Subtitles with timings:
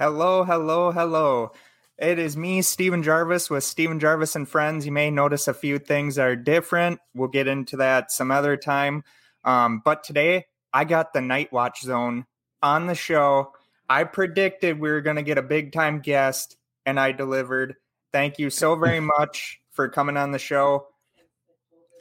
[0.00, 1.52] Hello, hello, hello.
[1.98, 4.86] It is me, Stephen Jarvis, with Stephen Jarvis and Friends.
[4.86, 7.00] You may notice a few things are different.
[7.14, 9.04] We'll get into that some other time.
[9.44, 12.24] Um, but today, I got the Night Watch Zone
[12.62, 13.52] on the show.
[13.90, 17.74] I predicted we were going to get a big time guest, and I delivered.
[18.10, 20.86] Thank you so very much for coming on the show.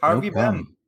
[0.02, 0.56] How No have you problem.
[0.56, 0.79] been?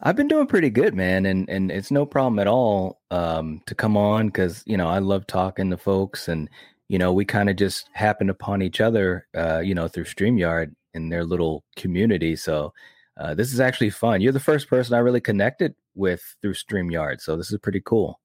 [0.00, 3.74] I've been doing pretty good, man, and and it's no problem at all um, to
[3.74, 6.50] come on because you know I love talking to folks, and
[6.88, 10.74] you know we kind of just happened upon each other, uh, you know, through Streamyard
[10.94, 12.36] in their little community.
[12.36, 12.74] So
[13.16, 14.20] uh, this is actually fun.
[14.20, 18.20] You're the first person I really connected with through Streamyard, so this is pretty cool.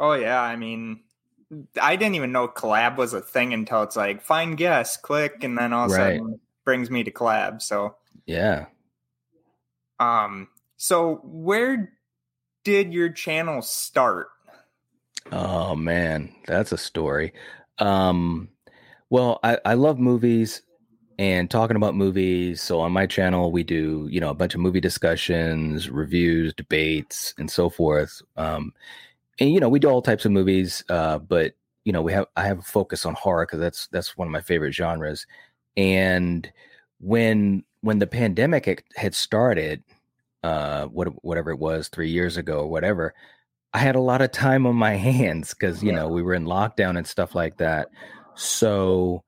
[0.00, 1.00] Oh yeah, I mean,
[1.80, 5.58] I didn't even know collab was a thing until it's like find guests, click, and
[5.58, 6.16] then all of a Right.
[6.16, 7.60] sudden brings me to collab.
[7.60, 8.66] So, Yeah.
[10.00, 10.48] um,
[10.82, 11.92] so where
[12.64, 14.26] did your channel start?
[15.30, 17.34] Oh man, that's a story.
[17.78, 18.48] Um,
[19.08, 20.62] well, I, I love movies
[21.20, 22.60] and talking about movies.
[22.60, 27.32] So on my channel, we do you know a bunch of movie discussions, reviews, debates,
[27.38, 28.20] and so forth.
[28.36, 28.72] Um,
[29.38, 31.52] and you know we do all types of movies, uh, but
[31.84, 34.32] you know we have I have a focus on horror because that's that's one of
[34.32, 35.28] my favorite genres.
[35.76, 36.50] And
[36.98, 39.84] when when the pandemic had- had started,
[40.42, 43.14] uh, what whatever it was three years ago or whatever,
[43.72, 45.96] I had a lot of time on my hands because you Yeah.
[45.96, 47.88] know we were in lockdown and stuff like that.
[48.34, 49.24] So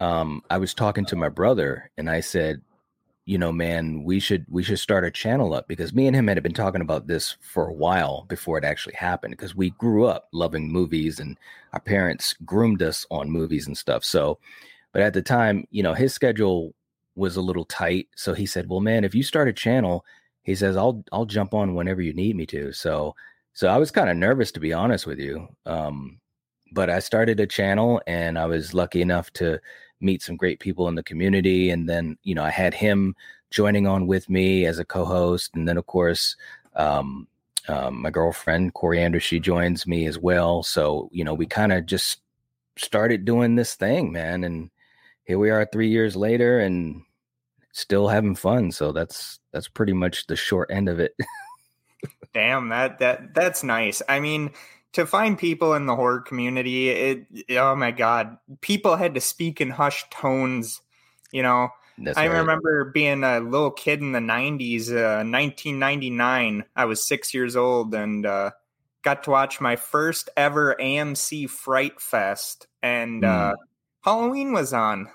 [0.00, 2.62] um, I was talking to my brother and I said,
[3.26, 6.28] you know, man, we should we should start a channel up because me and him
[6.28, 10.06] had been talking about this for a while before it actually happened because we grew
[10.06, 11.38] up loving movies and
[11.74, 14.02] our parents groomed us on movies and stuff.
[14.04, 14.38] So,
[14.92, 16.74] but at the time, you know, his schedule
[17.16, 18.08] was a little tight.
[18.16, 20.06] So he said, "Well, man, if you start a channel,"
[20.42, 23.14] he says, "I'll I'll jump on whenever you need me to." So,
[23.52, 25.48] so I was kind of nervous to be honest with you.
[25.66, 26.20] Um,
[26.72, 29.60] but I started a channel and I was lucky enough to
[30.00, 31.70] meet some great people in the community.
[31.70, 33.16] And then, you know, I had him
[33.50, 35.52] joining on with me as a co-host.
[35.54, 36.36] And then of course,
[36.76, 37.26] um,
[37.68, 40.62] um, my girlfriend, Corey Anders, she joins me as well.
[40.62, 42.20] So, you know, we kind of just
[42.76, 44.44] started doing this thing, man.
[44.44, 44.70] And
[45.24, 47.02] here we are three years later and
[47.72, 48.72] still having fun.
[48.72, 51.14] So that's, that's pretty much the short end of it.
[52.34, 54.02] Damn, that that that's nice.
[54.08, 54.52] I mean,
[54.92, 59.60] to find people in the horror community, it oh my god, people had to speak
[59.60, 60.80] in hushed tones.
[61.32, 62.38] You know, That's I right.
[62.38, 66.64] remember being a little kid in the 90s, uh, 1999.
[66.74, 68.52] I was six years old and uh,
[69.02, 73.54] got to watch my first ever AMC Fright Fest, and uh,
[74.02, 75.08] Halloween was on.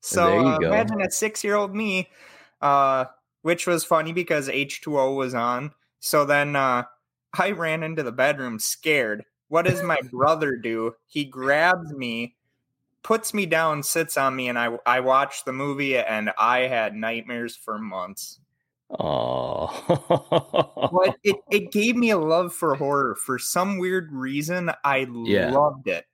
[0.00, 2.10] So uh, imagine a six year old me,
[2.60, 3.06] uh,
[3.42, 5.72] which was funny because H2O was on.
[6.00, 6.84] So then uh,
[7.38, 9.24] I ran into the bedroom scared.
[9.48, 10.94] What does my brother do?
[11.06, 12.36] He grabs me,
[13.02, 16.94] puts me down, sits on me, and I I watched the movie and I had
[16.94, 18.40] nightmares for months.
[18.98, 19.68] Oh,
[20.90, 23.14] But it, it gave me a love for horror.
[23.14, 25.50] For some weird reason, I Yeah.
[25.50, 26.06] loved it.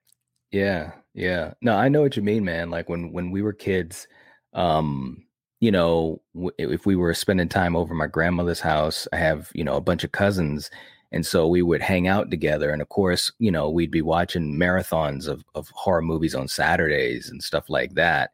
[0.51, 1.55] Yeah, yeah.
[1.63, 2.71] No, I know what you mean, man.
[2.71, 4.07] Like when when we were kids,
[4.53, 5.25] um,
[5.61, 9.65] you know, w- if we were spending time over my grandmother's house, I have, you
[9.65, 10.71] know, a bunch of cousins,
[11.13, 12.71] and so we would hang out together.
[12.71, 17.31] And of course, you know, we'd be watching marathons of of horror movies on Saturdays
[17.31, 18.33] and stuff like that.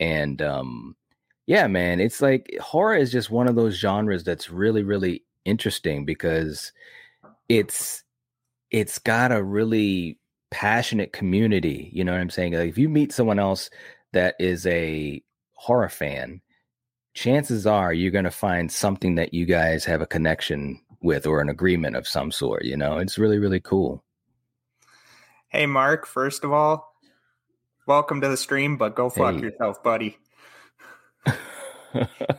[0.00, 0.96] And um,
[1.46, 6.04] yeah, man, it's like horror is just one of those genres that's really, really interesting
[6.04, 6.72] because
[7.48, 8.04] it's
[8.70, 10.19] it's got a really
[10.50, 11.90] passionate community.
[11.92, 12.54] You know what I'm saying?
[12.54, 13.70] Like if you meet someone else
[14.12, 15.22] that is a
[15.54, 16.40] horror fan,
[17.14, 21.40] chances are you're going to find something that you guys have a connection with or
[21.40, 22.64] an agreement of some sort.
[22.64, 24.04] You know, it's really, really cool.
[25.48, 26.94] Hey, Mark, first of all,
[27.86, 29.40] welcome to the stream, but go fuck Hey.
[29.40, 30.18] yourself, buddy.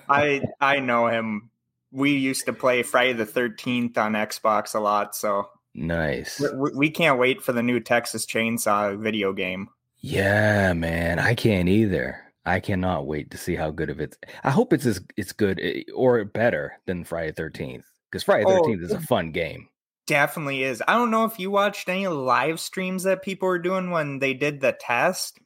[0.09, 1.49] I I know him.
[1.91, 6.39] We used to play Friday the 13th on Xbox a lot, so nice.
[6.55, 9.69] we, we can't wait for the new Texas Chainsaw video game.
[9.99, 11.19] Yeah, man.
[11.19, 12.19] I can't either.
[12.45, 14.17] I cannot wait to see how good of it.
[14.43, 18.57] I hope it's as it's good eh, or better than Friday Thirteenth because Friday Oh,
[18.63, 19.69] Thirteenth is a fun game.
[20.07, 20.81] Definitely is.
[20.87, 24.33] I don't know if you watched any live streams that people were doing when they
[24.33, 25.37] did the test.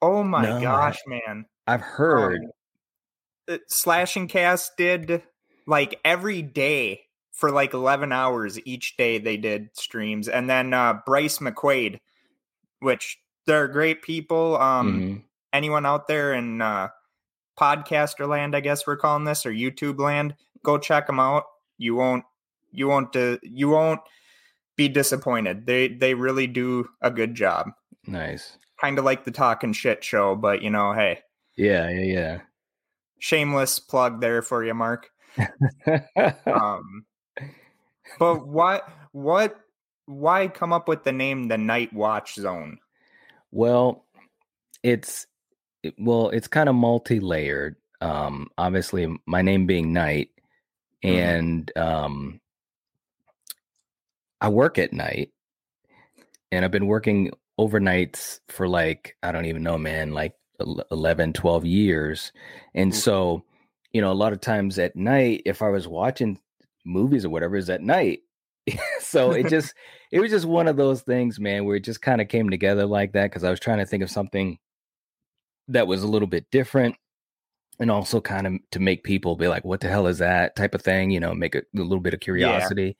[0.00, 1.44] Oh my No, gosh, man.
[1.66, 2.40] I've heard.
[3.48, 5.22] uh, Slash and Cast did
[5.66, 7.02] like every day
[7.40, 10.28] for like 11 hours each day they did streams.
[10.28, 11.98] And then uh, Bryce McQuaid,
[12.80, 14.56] which they're great people.
[14.58, 15.22] Um, Mhm.
[15.52, 16.88] Anyone out there in uh,
[17.58, 21.42] podcaster land, I guess we're calling this, or YouTube land, go check them out.
[21.78, 22.24] You won't,
[22.70, 24.00] you won't, uh, you won't
[24.76, 25.66] be disappointed.
[25.66, 27.70] They they really do a good job.
[28.06, 28.56] Nice.
[28.80, 31.18] kind of like the talking shit show, but you know, hey,
[31.56, 32.40] Yeah, yeah,
[33.18, 35.10] shameless plug there for you, Mark.
[36.46, 37.04] Um,
[38.18, 39.56] but what what
[40.06, 42.78] why come up with the name the Night Watch Zone?
[43.50, 44.04] Well,
[44.82, 45.26] it's
[45.82, 47.76] it- well, it's kind of multi-layered.
[48.00, 50.30] Um, obviously, my name being Knight,
[51.04, 51.10] Mhm.
[51.10, 52.40] and um,
[54.40, 55.32] I work at night,
[56.50, 61.32] and I've been working overnights for like I don't even know, man, like el- 11,
[61.34, 62.32] 12 years,
[62.74, 63.44] and so
[63.92, 66.38] you know, a lot of times at night, if I was watching
[66.84, 68.20] movies or whatever, is at night.
[69.00, 69.74] so it just
[70.12, 72.86] it was just one of those things, man, where it just kind of came together
[72.86, 74.58] like that because I was trying to think of something
[75.68, 76.96] that was a little bit different
[77.78, 80.74] and also kind of to make people be like, what the hell is that type
[80.74, 82.96] of thing, you know, make a, a little bit of curiosity.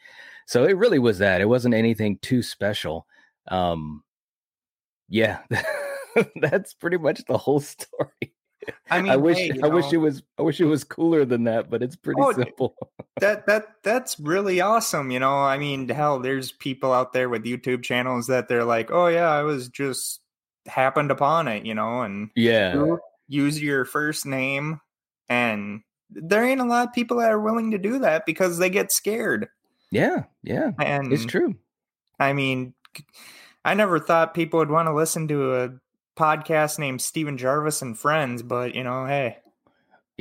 [0.47, 1.41] So it really was that.
[1.41, 3.06] It wasn't anything too special.
[3.49, 4.03] Um
[5.09, 5.41] yeah.
[6.37, 8.35] That's pretty much the whole story.
[8.90, 11.44] I mean, I wish hey, I wish it was I wish it was cooler than
[11.44, 12.76] that, but it's pretty Oh, simple.
[13.20, 15.10] that that that's really awesome.
[15.10, 18.90] You know, I mean, hell, there's people out there with YouTube channels that they're like,
[18.90, 20.20] oh yeah, I was just
[20.66, 22.96] happened upon it, you know, and Yeah.
[23.28, 24.80] use your first name,
[25.28, 28.70] and there ain't a lot of people that are willing to do that because they
[28.70, 29.48] get scared.
[29.92, 30.24] Yeah.
[30.42, 30.72] Yeah.
[30.78, 31.54] And It's true.
[32.18, 32.74] I mean,
[33.64, 35.70] I never thought people would want to listen to a
[36.16, 39.38] podcast named Steven Jarvis and Friends, but you know, hey,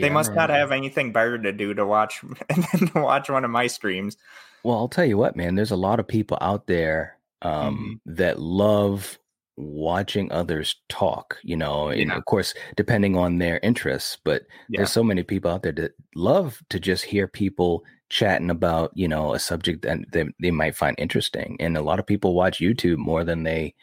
[0.02, 3.52] they Yeah, must not have anything better to do to watch to watch one of
[3.52, 4.18] my streams.
[4.64, 8.14] Well, I'll tell you what, man, there's a lot of people out there um, Mm-hmm.
[8.16, 9.18] that love
[9.56, 12.18] watching others talk, you know, and Yeah.
[12.18, 14.78] of course, depending on their interests, but Yeah.
[14.78, 19.08] there's so many people out there that love to just hear people chatting about, you
[19.08, 21.56] know, a subject that they, they might find interesting.
[21.60, 23.76] And a lot of people watch YouTube more than they,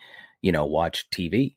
[0.43, 1.56] you know, watch TV.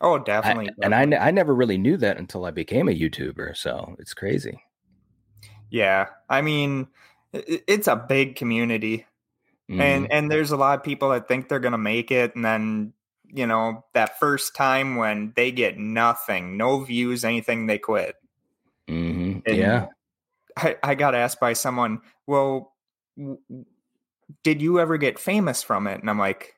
[0.00, 0.70] Oh, I- definitely.
[0.82, 3.56] and I, I never really knew that until I became a YouTuber.
[3.56, 4.62] So it's crazy.
[5.70, 6.88] yeah, I mean,
[7.32, 9.06] it's a big community,
[9.70, 9.80] Mhm.
[9.80, 12.92] and and there's a lot of people that think they're gonna make it, and then
[13.32, 18.16] you know that first time when they get nothing, no views, anything, they quit.
[18.88, 19.42] Mhm.
[19.46, 19.86] Yeah.
[20.56, 22.74] I, I got asked by someone, well,
[23.18, 23.38] w-
[24.44, 26.00] did you ever get famous from it?
[26.00, 26.56] And I'm like,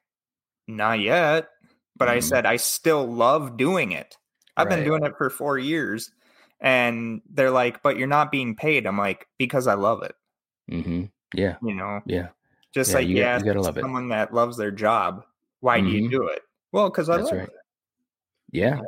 [0.68, 1.48] not yet.
[1.96, 2.22] But I Mhm.
[2.24, 4.16] said, I still love doing it.
[4.56, 6.10] I've been doing it for four years.
[6.60, 8.86] And they're like, but you're not being paid.
[8.86, 10.14] I'm like, because I love it.
[10.70, 11.04] hmm
[11.34, 11.56] Yeah.
[11.62, 12.28] You know, Yeah.
[12.72, 13.80] just Yeah, like you you, got- you ask gotta love it.
[13.80, 15.24] someone that loves their job,
[15.60, 16.02] why do Mhm.
[16.02, 16.42] you do it?
[16.70, 17.48] Well, because I That's love right.
[17.48, 17.54] it.
[18.52, 18.80] Yeah.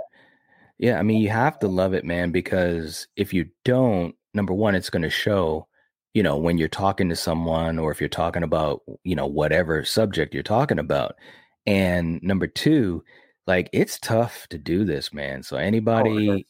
[0.79, 0.99] Yeah.
[0.99, 4.91] I mean, you have to love it, man, because if you don't, number one, it's
[4.91, 5.67] going to show,
[6.15, 9.85] you know, when you're talking to someone or if you're talking about, you know, whatever
[9.85, 11.17] subject you're talking about.
[11.67, 13.05] And number two,
[13.47, 15.43] like it's tough to do this, man.
[15.43, 16.47] So oh, anybody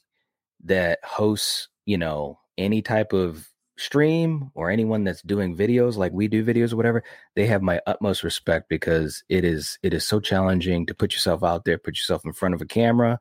[0.64, 6.28] that hosts, you know, any type of stream or anyone that's doing videos like we
[6.28, 7.02] do videos or whatever,
[7.34, 11.42] they have my utmost respect because it is it is so challenging to put yourself
[11.42, 13.20] out there, put yourself in front of a camera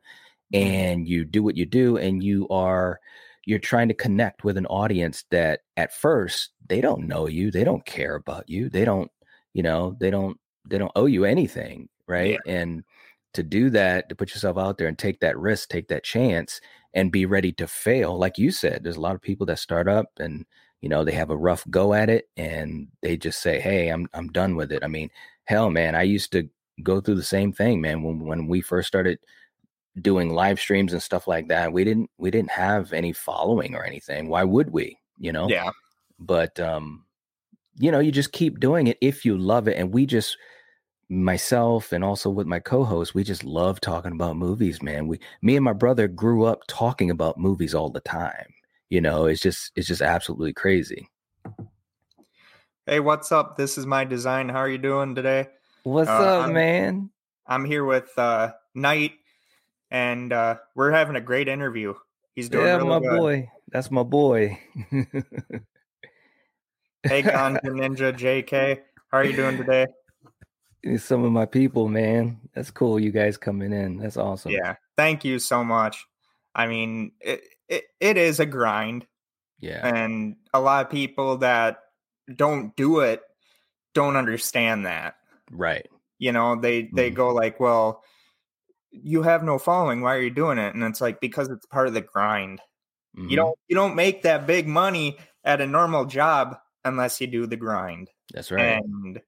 [0.53, 0.63] mm-hmm.
[0.65, 2.99] and you do what you do and you are
[3.45, 7.63] you're trying to connect with an audience that at first they don't know you, they
[7.63, 9.11] don't care about you, they don't,
[9.53, 12.39] you know, they don't they don't owe you anything, right?
[12.47, 12.83] And
[13.33, 16.61] to do that, to put yourself out there and take that risk, take that chance
[16.93, 18.17] and be ready to fail.
[18.17, 20.45] Like you said, there's a lot of people that start up and
[20.81, 24.05] you know, they have a rough go at it and they just say, "Hey, I'm
[24.13, 25.09] I'm done with it." I mean,
[25.45, 26.49] hell man, I used to
[26.83, 29.17] go through the same thing, man, when when we first started
[30.01, 31.71] doing live streams and stuff like that.
[31.71, 34.27] We didn't we didn't have any following or anything.
[34.27, 35.47] Why would we, you know?
[35.47, 35.71] Yeah.
[36.19, 37.05] But um
[37.77, 40.37] you know, you just keep doing it if you love it and we just
[41.09, 45.55] myself and also with my co-host we just love talking about movies man we me
[45.55, 48.47] and my brother grew up talking about movies all the time
[48.89, 51.07] you know it's just it's just absolutely crazy
[52.85, 53.55] Hey, what's up?
[53.55, 54.49] This is my design.
[54.49, 55.47] How are you doing today?
[55.83, 57.09] what's Uh, up I'm- man
[57.47, 59.13] I'm here with uh Knight,
[59.91, 61.93] and uh we're having a great interview.
[62.35, 63.19] He's doing yeah really my good.
[63.19, 64.59] boy that's my boy
[64.91, 65.11] Hey,
[67.23, 68.81] Ganja Ninja JK,
[69.11, 69.85] how are you doing today?
[70.97, 75.23] Some of my people man that's cool you guys coming in that's awesome Yeah, thank
[75.23, 76.05] you so much.
[76.55, 79.07] I mean, it, it it is a grind,
[79.59, 81.79] yeah and a lot of people that
[82.35, 83.21] don't do it
[83.93, 85.15] don't understand that.
[85.51, 85.87] right
[86.19, 87.15] You know, they they Mhm.
[87.15, 88.03] go like, "Well,
[88.91, 90.01] you have no following.
[90.01, 92.61] Why are you doing it?" And it's like because it's part of the grind.
[93.17, 93.29] Mhm.
[93.29, 97.45] You don't you don't make that big money at a normal job unless you do
[97.47, 98.09] the grind.
[98.33, 99.21] that's right And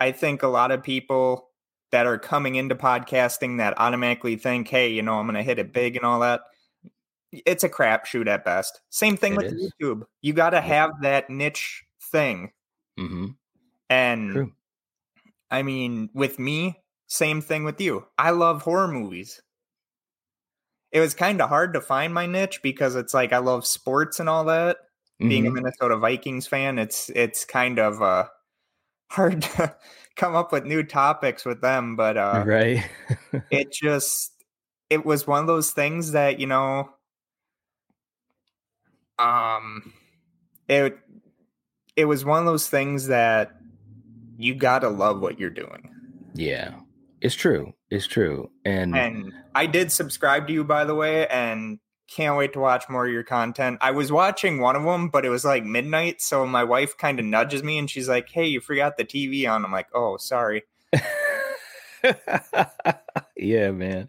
[0.00, 1.48] I think a lot of people
[1.90, 5.58] that are coming into podcasting that automatically think, hey, you know, I'm going to hit
[5.58, 6.42] it big and all that.
[7.32, 8.80] It's a crapshoot at best.
[8.90, 9.72] Same thing It with is.
[9.80, 10.02] YouTube.
[10.22, 12.52] You got to have that niche thing.
[12.98, 13.28] hmm
[13.90, 14.52] And True.
[15.50, 18.06] I mean, with me, same thing with you.
[18.18, 19.40] I love horror movies.
[20.90, 24.20] It was kind of hard to find my niche because it's like I love sports
[24.20, 24.78] and all that.
[25.20, 25.54] Being a Mhm.
[25.54, 28.28] Minnesota Vikings fan, it's it's kind of uh
[29.10, 29.74] hard to
[30.16, 32.88] come up with new topics with them, but uh right.
[33.50, 34.32] it just
[34.90, 36.90] it was one of those things that, you know,
[39.18, 39.92] um
[40.68, 40.98] it
[41.96, 43.56] it was one of those things that
[44.38, 45.90] you got to love what you're doing.
[46.34, 46.74] yeah,
[47.20, 47.74] it's true.
[47.90, 48.50] It's true.
[48.64, 52.88] And, And I did subscribe to you, by the way, and can't wait to watch
[52.88, 53.78] more of your content.
[53.80, 56.20] I was watching one of them, but it was like midnight.
[56.20, 59.48] So my wife kind of nudges me and she's like, Hey, you forgot the TV
[59.48, 59.64] on.
[59.64, 60.64] I'm like, Oh, sorry.
[63.36, 64.08] yeah, man.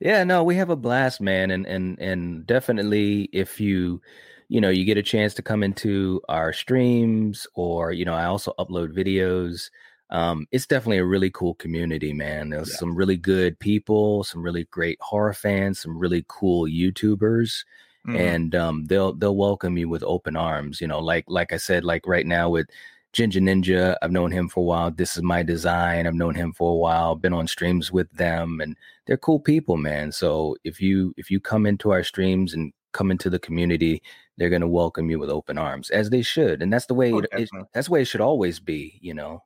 [0.00, 4.00] Yeah, no, we have a blast, man, and and and definitely if you
[4.48, 8.26] you know, you get a chance to come into our streams or you know, I
[8.26, 9.70] also upload videos.
[10.10, 12.50] Um it's definitely a really cool community, man.
[12.50, 12.76] There's Yeah.
[12.76, 17.64] some really good people, some really great horror fans, some really cool YouTubers
[18.06, 18.16] Mhm.
[18.18, 20.80] and um, they'll they'll welcome you with open arms.
[20.80, 22.68] You know, like like I said, like right now with
[23.12, 24.90] Ginger Ninja, I've known him for a while.
[24.92, 26.06] This is my design.
[26.06, 27.14] I've known him for a while.
[27.16, 30.12] Been on streams with them, and they're cool people, man.
[30.12, 34.02] So if you if you come into our streams and come into the community,
[34.36, 37.18] they're gonna welcome you with open arms, as they should, and that's the way Oh,
[37.18, 38.98] it, it, that's the way it should always be.
[39.02, 39.42] You know.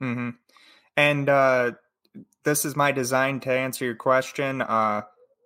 [0.00, 0.30] Hmm
[0.96, 1.72] And uh,
[2.44, 4.62] this is my design to answer your question.
[4.62, 5.02] Uh,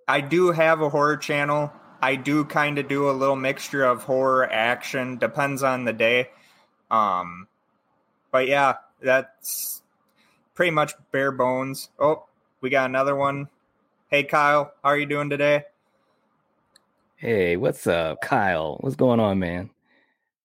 [0.09, 1.73] I do have a horror channel.
[2.01, 6.31] I do kind of do a little mixture of horror action, depends on the day.
[6.91, 7.47] Um,
[8.31, 9.83] but yeah, that's
[10.55, 11.91] pretty much bare bones.
[11.99, 12.27] Oh,
[12.61, 13.49] we got another one.
[14.11, 15.65] Hey Kyle, how are you doing today?
[17.17, 18.79] Hey, what's up, Kyle?
[18.81, 19.71] What's going on, man?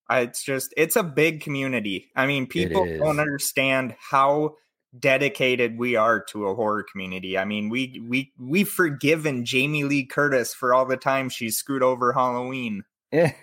[0.10, 2.10] It's just it's a big community.
[2.16, 4.56] I mean, people don't understand how
[4.98, 7.38] dedicated we are to a horror community.
[7.38, 11.84] I mean, we we we've forgiven Jamie Lee Curtis for all the time she's screwed
[11.84, 13.34] over Halloween right.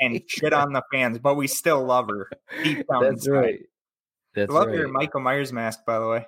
[0.00, 2.30] and shit on the fans, but we still love her.
[2.64, 3.30] That's inside.
[3.30, 3.60] right.
[4.34, 4.76] That's love right.
[4.76, 6.26] your Michael Myers mask, by the way.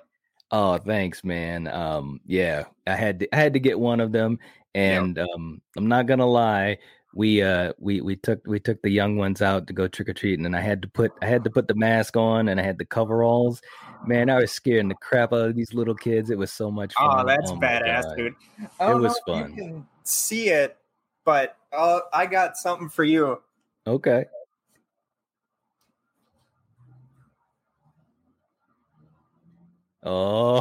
[0.51, 1.67] Oh, thanks, man.
[1.67, 4.37] Um, yeah, I had to, I had to get one of them,
[4.75, 6.77] and um, I'm not gonna lie.
[7.13, 10.13] We uh we we took we took the young ones out to go trick or
[10.13, 12.63] treating, and I had to put I had to put the mask on, and I
[12.63, 13.61] had the coveralls.
[14.05, 16.29] Man, I was scaring the crap out of these little kids.
[16.29, 17.21] It was so much fun.
[17.21, 18.15] Oh, that's my badass, God.
[18.17, 18.35] dude.
[18.79, 19.49] I don't was know fun.
[19.51, 20.77] You can see it,
[21.23, 23.41] but uh, I got something for you.
[23.87, 24.25] Okay.
[30.05, 30.59] Oh,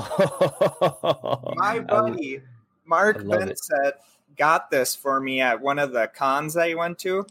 [1.56, 2.40] my buddy
[2.84, 3.46] Mark I love it.
[3.46, 3.94] Vincent
[4.42, 7.24] got this for me at one of the cons I went to,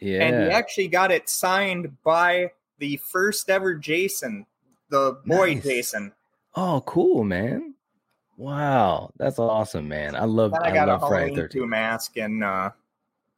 [0.00, 0.24] yeah.
[0.24, 4.46] and he actually got it signed by the first ever Jason,
[4.88, 5.62] the boy Nice.
[5.62, 6.12] Jason.
[6.56, 7.74] Oh, cool, man.
[8.36, 10.16] Wow, that's awesome, man.
[10.16, 11.62] I love Then I, I got a love Friday Halloween 13.
[11.62, 12.70] two mask in uh,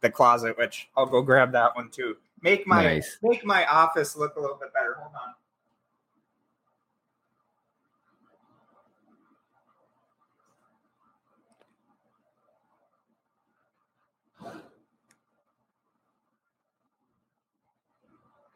[0.01, 2.17] the closet, which I'll go grab that one too.
[2.41, 3.19] Make my Nice.
[3.23, 4.97] make my office look a little bit better.
[5.01, 5.35] Hold on.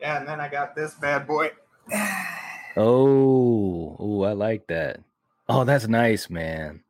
[0.02, 1.52] Yeah, and then I got this bad boy.
[2.76, 5.00] Oh, oh, I like that.
[5.48, 6.82] Oh, that's nice, man.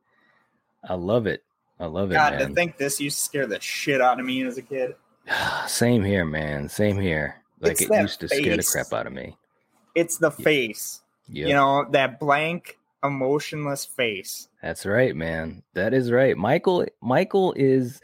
[0.83, 1.45] I love it.
[1.79, 4.43] I love it, God, to think this used to scare the shit out of me
[4.45, 4.95] as a kid.
[5.67, 6.71] Same here, man.
[6.71, 7.43] Same here.
[7.61, 9.37] Like It's it used to scare the crap out of me.
[9.95, 11.03] It's the face.
[11.29, 11.49] Yep.
[11.49, 14.49] You know, that blank, emotionless face.
[14.63, 15.65] That's right, man.
[15.75, 16.35] That is right.
[16.35, 18.01] Michael Michael is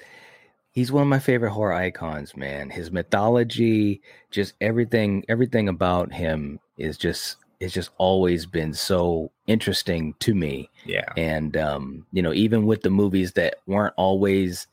[0.79, 2.71] he's one of my favorite horror icons, man.
[2.71, 10.15] His mythology, just everything everything about him is just it's just always been so interesting
[10.21, 10.71] to me.
[10.87, 11.13] Yeah.
[11.17, 14.69] And um, you know, even with the movies that weren't always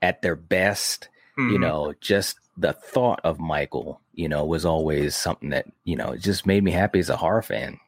[0.00, 1.60] at their best, you Mhm.
[1.60, 6.22] know, just the thought of Michael, you know, was always something that, you know, it
[6.22, 7.78] just made me happy as a horror fan.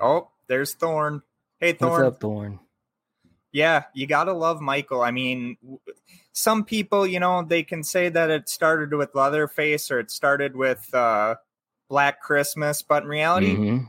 [0.00, 1.22] Oh, there's Thorn.
[1.58, 1.92] Hey, Thorn.
[1.92, 2.58] What's up, Thorn?
[3.52, 5.02] Yeah, you gotta love Michael.
[5.02, 5.56] I mean,
[6.32, 10.56] some people, you know, they can say that it started with Leatherface or it started
[10.56, 11.36] with uh,
[11.88, 13.88] Black Christmas, but in reality, Mhm.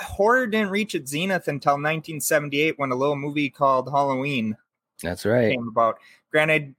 [0.00, 4.56] horror didn't reach its zenith until 1978 when a little movie called Halloween
[5.02, 5.52] That's right.
[5.52, 5.98] came about.
[6.32, 6.74] Granted,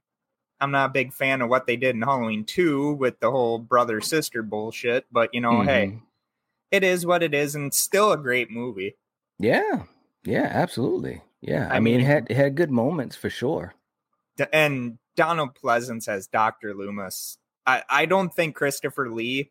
[0.60, 3.58] I'm not a big fan of what they did in Halloween 2 with the whole
[3.58, 6.02] brother sister bullshit, but you know, hey, Mhm.
[6.72, 8.96] it is what it is, and still a great movie.
[9.38, 9.84] Yeah,
[10.24, 11.22] yeah, absolutely.
[11.40, 13.74] Yeah, I, I mean, it mean- had it had good moments for sure.
[14.52, 17.38] And Donald Pleasence as Doctor Loomis.
[17.66, 19.50] I I don't think Christopher Lee,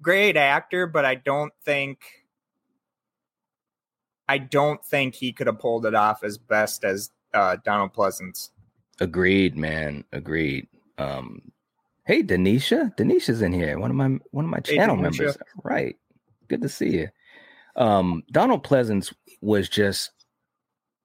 [0.00, 1.98] great actor, but I don't think.
[4.28, 8.50] I don't think he could have pulled it off as best as uh, Donald Pleasence.
[9.00, 10.04] Agreed, man.
[10.12, 10.68] Agreed.
[10.98, 11.50] Um,
[12.04, 13.78] hey, Denisha, Denisha's in here.
[13.78, 15.00] One of my one of my channel Denisha.
[15.02, 15.38] members.
[15.64, 15.96] Right.
[16.48, 17.08] Good to see you.
[17.76, 20.10] Um, Donald Pleasence was just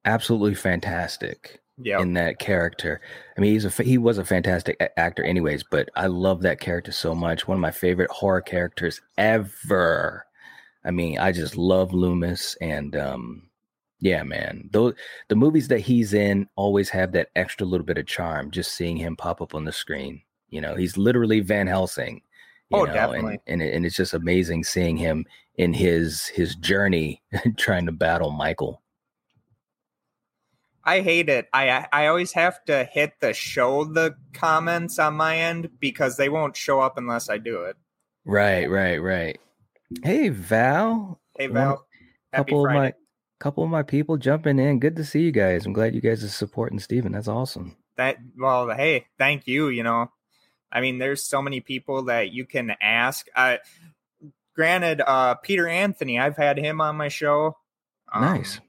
[0.05, 3.01] absolutely fantastic Yeah, in that character.
[3.37, 5.63] I mean, he's a he was a fantastic actor, anyways.
[5.63, 7.47] But I love that character so much.
[7.47, 10.25] One of my favorite horror characters ever.
[10.85, 13.43] I mean, I just love Loomis, and um,
[13.99, 14.95] yeah, man, those
[15.29, 18.51] the movies that he's in always have that extra little bit of charm.
[18.51, 22.21] Just seeing him pop up on the screen, you know, he's literally Van Helsing.
[22.71, 23.39] Oh, know, definitely.
[23.47, 27.21] and and, it, and it's just amazing seeing him in his his journey
[27.57, 28.82] trying to battle Michael.
[30.85, 31.47] I hate it.
[31.53, 36.29] I I always have to hit the show the comments on my end because they
[36.29, 37.77] won't show up unless I do it.
[38.25, 39.39] Right, right, right.
[40.03, 41.85] Hey Val, Hey One- Val,
[42.33, 42.93] happy couple of my
[43.39, 44.79] couple of my people jumping in.
[44.79, 45.65] Good to see you guys.
[45.65, 47.11] I'm glad you guys are supporting Steven.
[47.13, 47.75] That's awesome.
[47.97, 50.09] that well hey thank you you know
[50.71, 53.57] i mean there's so many people that you can ask uh
[54.55, 57.55] granted uh peter anthony i've had him on my show
[58.11, 58.59] Um, Nice.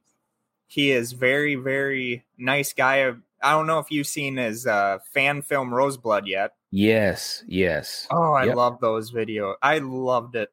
[0.67, 3.09] He is very very nice guy
[3.43, 8.07] i don't know if you've seen his uh fan film roseblood yet Yes, yes.
[8.11, 8.57] oh i Yep.
[8.57, 10.51] love those videos i loved it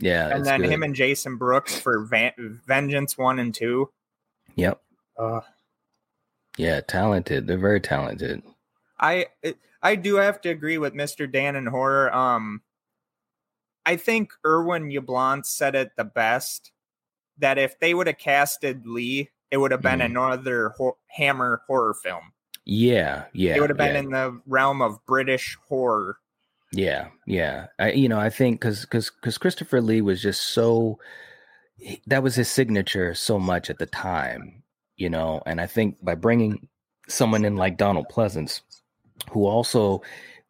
[0.00, 0.28] Yeah.
[0.28, 0.70] and then good.
[0.70, 3.90] him and jason brooks for Van- vengeance one and two
[4.56, 4.80] Yep.
[5.18, 5.40] uh
[6.58, 7.46] Yeah, talented.
[7.46, 8.42] They're very talented.
[9.00, 9.26] I
[9.82, 11.30] I do have to agree with Mr.
[11.30, 12.12] Dan in horror.
[12.14, 12.60] Um,
[13.86, 16.70] I think Irwin Yablans said it the best
[17.38, 20.06] that if they would have casted Lee, it would have been Mhm.
[20.06, 22.32] another ho- Hammer horror film.
[22.64, 23.54] Yeah, yeah.
[23.54, 24.00] it would have been yeah.
[24.00, 26.16] in the realm of British horror.
[26.72, 27.66] Yeah, yeah.
[27.78, 30.98] I, you know, I think because because because Christopher Lee was just so
[32.06, 34.62] that was his signature so much at the time,
[34.96, 35.42] you know.
[35.44, 36.66] And I think by bringing
[37.08, 38.62] someone in like Donald Pleasence,
[39.30, 40.00] who also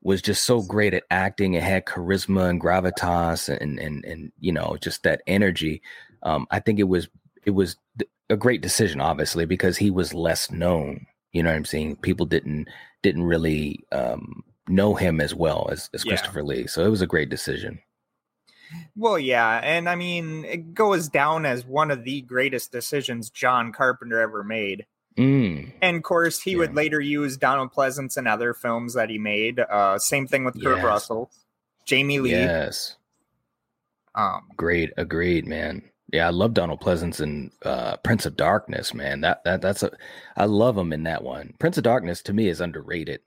[0.02, 4.52] was just so great at acting and had charisma and gravitas and and and you
[4.52, 5.82] know just that energy,
[6.22, 7.08] um, I think it was
[7.44, 7.76] it was
[8.32, 11.06] a great decision, obviously, because he was less known.
[11.32, 11.96] You know what I'm saying?
[11.96, 12.68] People didn't
[13.02, 16.10] didn't really um, know him as well as, as Yeah.
[16.10, 16.66] Christopher Lee.
[16.66, 17.80] So it was a great decision.
[18.96, 23.72] Well, yeah, and I mean it goes down as one of the greatest decisions John
[23.72, 24.86] Carpenter ever made.
[25.18, 29.18] Mm, And of course, he would later use Donald Pleasence in other films that he
[29.18, 29.60] made.
[29.60, 30.84] Uh, same thing with Kurt Yes.
[30.86, 31.30] Russell,
[31.84, 32.30] Jamie Lee.
[32.30, 32.96] yes,
[34.14, 35.82] Um, great, agreed, man.
[36.12, 39.22] Yeah, I love Donald Pleasence and uh, Prince of Darkness, man.
[39.22, 39.90] That that that's a
[40.36, 41.54] I love him in that one.
[41.58, 43.20] Prince of Darkness to me is underrated.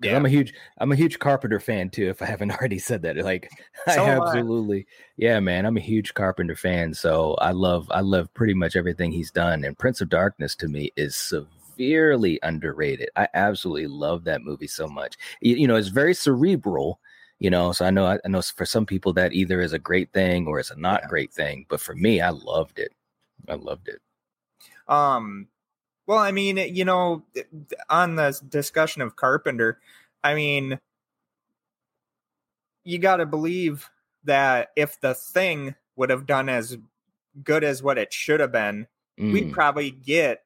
[0.00, 0.16] yeah.
[0.16, 2.08] I'm a huge I'm a huge Carpenter fan too.
[2.08, 3.50] If I haven't already said that, like
[3.86, 4.42] I So I.
[4.42, 5.66] absolutely yeah, man.
[5.66, 9.64] I'm a huge Carpenter fan, so I love I love pretty much everything he's done.
[9.64, 13.10] And Prince of Darkness to me is severely underrated.
[13.16, 15.16] I absolutely love that movie so much.
[15.40, 17.00] You, you know, it's very cerebral.
[17.40, 20.12] You know, so I know I know for some people that either is a great
[20.12, 21.08] thing or it's a not Yeah.
[21.08, 21.66] great thing.
[21.68, 22.92] But for me, I loved it.
[23.48, 24.00] I loved it.
[24.88, 25.48] Um,
[26.06, 27.24] well, I mean, you know,
[27.90, 29.80] on the discussion of Carpenter,
[30.22, 30.78] I mean,
[32.84, 33.88] you got to believe
[34.24, 36.76] that if the thing would have done as
[37.42, 38.86] good as what it should have been,
[39.30, 40.44] we'd Mm, probably get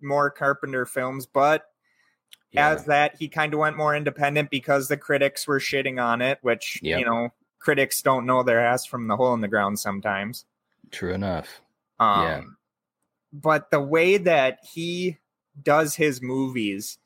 [0.00, 1.26] more Carpenter films.
[1.26, 1.70] But
[2.56, 2.70] yeah.
[2.70, 6.38] as that, he kind of went more independent because the critics were shitting on it,
[6.42, 6.98] which, Yep.
[6.98, 10.44] you know, critics don't know their ass from the hole in the ground sometimes.
[10.90, 11.60] True enough.
[11.98, 12.42] Um, Yeah.
[13.32, 15.18] But the way that he
[15.62, 16.98] does his movies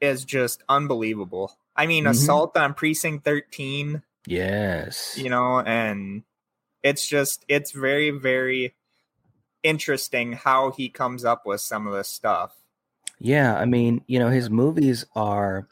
[0.00, 1.56] is just unbelievable.
[1.76, 2.10] I mean, Mhm.
[2.10, 5.16] Assault on Precinct 13, Yes.
[5.16, 6.22] you know, and
[6.82, 8.74] it's just, it's very, very
[9.62, 12.54] interesting how he comes up with some of this stuff.
[13.24, 15.66] Yeah, I mean, you know, his movies are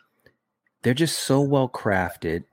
[0.82, 2.44] they're just so well crafted.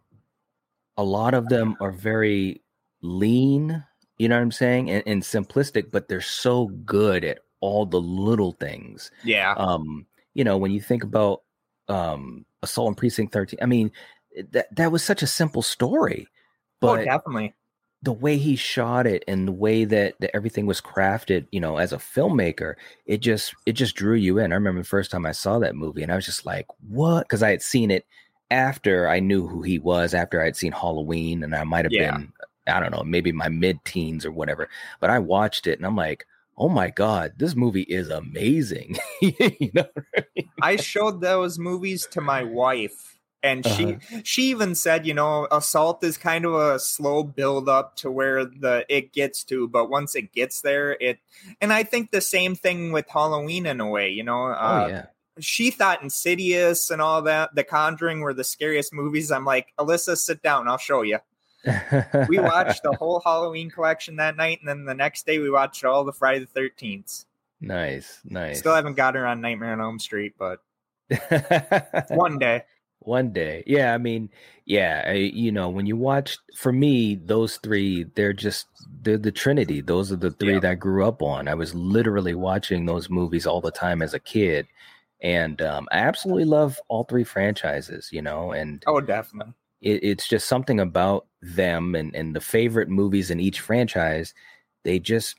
[0.98, 2.62] A lot of them are very
[3.02, 3.82] lean,
[4.18, 4.90] you know what I'm saying?
[4.90, 9.10] And, and simplistic, but they're so good at all the little things.
[9.24, 9.54] Yeah.
[9.56, 11.44] Um, you know, when you think about
[11.88, 13.94] um Assault on Precinct 13, I mean,
[14.52, 16.28] that that was such a simple story.
[16.82, 17.56] oh, But definitely.
[18.02, 21.78] The way he shot it and the way that, that everything was crafted, you know,
[21.78, 24.52] as a filmmaker, it just it just drew you in.
[24.52, 27.24] I remember the first time I saw that movie and I was just like, what?
[27.24, 28.06] Because I had seen it
[28.52, 31.92] after I knew who he was, after I had seen Halloween, and I might have
[31.92, 32.18] Yeah.
[32.18, 32.34] been
[32.68, 34.70] I don't know, maybe my mid teens or whatever.
[35.00, 36.26] But I watched it and I'm like,
[36.58, 38.98] oh my god, this movie is amazing.
[39.22, 40.50] you know, I, mean?
[40.62, 44.20] I showed those movies to my wife and she uh-huh.
[44.24, 48.46] she even said you know assault is kind of a slow build up to where
[48.46, 51.20] the it gets to but once it gets there it
[51.62, 54.88] and i think the same thing with halloween in a way you know uh, oh,
[54.90, 55.06] yeah.
[55.40, 59.32] she thought insidious and all that the conjuring were the scariest movies.
[59.32, 60.68] I'm like alyssa sit down.
[60.68, 61.20] I'll show you
[62.30, 65.84] we watched the whole halloween collection that night and then the next day we watched
[65.84, 67.26] all the friday the 13th
[67.60, 68.60] nice nice.
[68.60, 70.62] still haven't got her on nightmare on elm street but
[72.10, 72.64] one day
[73.00, 73.64] one day.
[73.66, 74.30] Yeah, I mean,
[74.66, 78.68] yeah, I, you know, when you watch for me, those three, they're just
[79.02, 79.82] they're the trinity.
[79.82, 80.60] Those are the three yeah.
[80.60, 81.48] that I grew up on.
[81.48, 84.68] I was literally watching those movies all the time as a kid.
[85.22, 89.54] And um, I absolutely love all three franchises, you know, and oh, definitely.
[89.82, 94.34] It, it's just something about them and, and the favorite movies in each franchise.
[94.84, 95.36] They just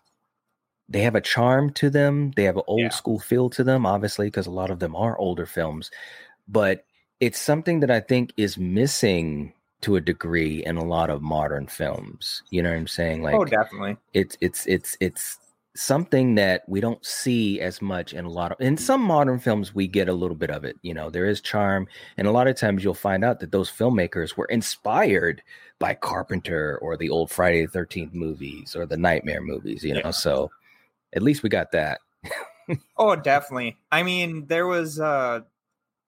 [0.88, 2.32] they have a charm to them.
[2.36, 2.88] They have an old yeah.
[2.90, 5.90] school feel to them, obviously, because a lot of them are older films.
[6.48, 6.84] But
[7.20, 9.52] it's something that I think is missing
[9.82, 12.42] to a degree in a lot of modern films.
[12.50, 13.20] You know what I'm saying?
[13.20, 13.96] Oh, like, oh, definitely.
[14.12, 15.38] It's it's it's it's
[15.74, 19.72] something that we don't see as much in a lot of in some modern films
[19.72, 22.48] we get a little bit of it you know there is charm and a lot
[22.48, 25.40] of times you'll find out that those filmmakers were inspired
[25.78, 30.00] by carpenter or the old friday the 13th movies or the nightmare movies you know
[30.06, 30.10] yeah.
[30.10, 30.50] so
[31.12, 32.00] at least we got that
[32.98, 35.40] oh definitely i mean there was uh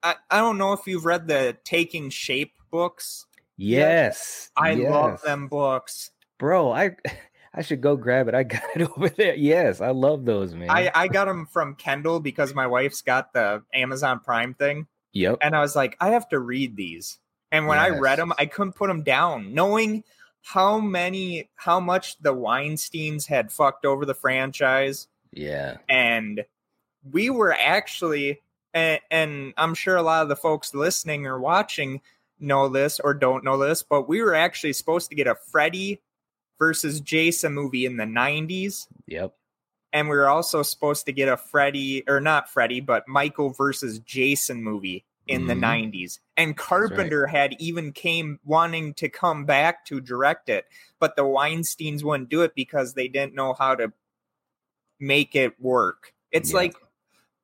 [0.02, 3.26] I, I don't know if you've read the Taking Shape books.
[3.56, 4.50] Yes.
[4.56, 4.90] I yes.
[4.90, 6.10] love them books.
[6.38, 6.96] Bro, I
[7.54, 8.34] I should go grab it.
[8.34, 9.34] I got it over there.
[9.34, 10.70] Yes, I love those, man.
[10.70, 14.86] I, I got them from Kindle because my wife's got the Amazon Prime thing.
[15.12, 15.38] Yep.
[15.42, 17.18] And I was like, I have to read these.
[17.50, 17.92] And when yes.
[17.92, 20.04] I read them, I couldn't put them down, knowing
[20.40, 25.06] how many, how much the Weinsteins had fucked over the franchise.
[25.32, 25.76] Yeah.
[25.88, 26.44] And
[27.10, 28.40] we were actually
[28.74, 32.00] and, and I'm sure a lot of the folks listening or watching
[32.38, 36.00] know this or don't know this, but we were actually supposed to get a Freddy
[36.58, 38.86] versus Jason movie in the 90s.
[39.06, 39.34] Yep.
[39.92, 43.98] And we were also supposed to get a Freddy or not Freddy, but Michael versus
[44.00, 45.60] Jason movie in mm-hmm.
[45.60, 46.18] the 90s.
[46.36, 47.30] And Carpenter right.
[47.30, 50.64] had even came wanting to come back to direct it,
[50.98, 53.92] but the Weinsteins wouldn't do it because they didn't know how to
[54.98, 56.14] make it work.
[56.30, 56.56] It's yep.
[56.56, 56.74] like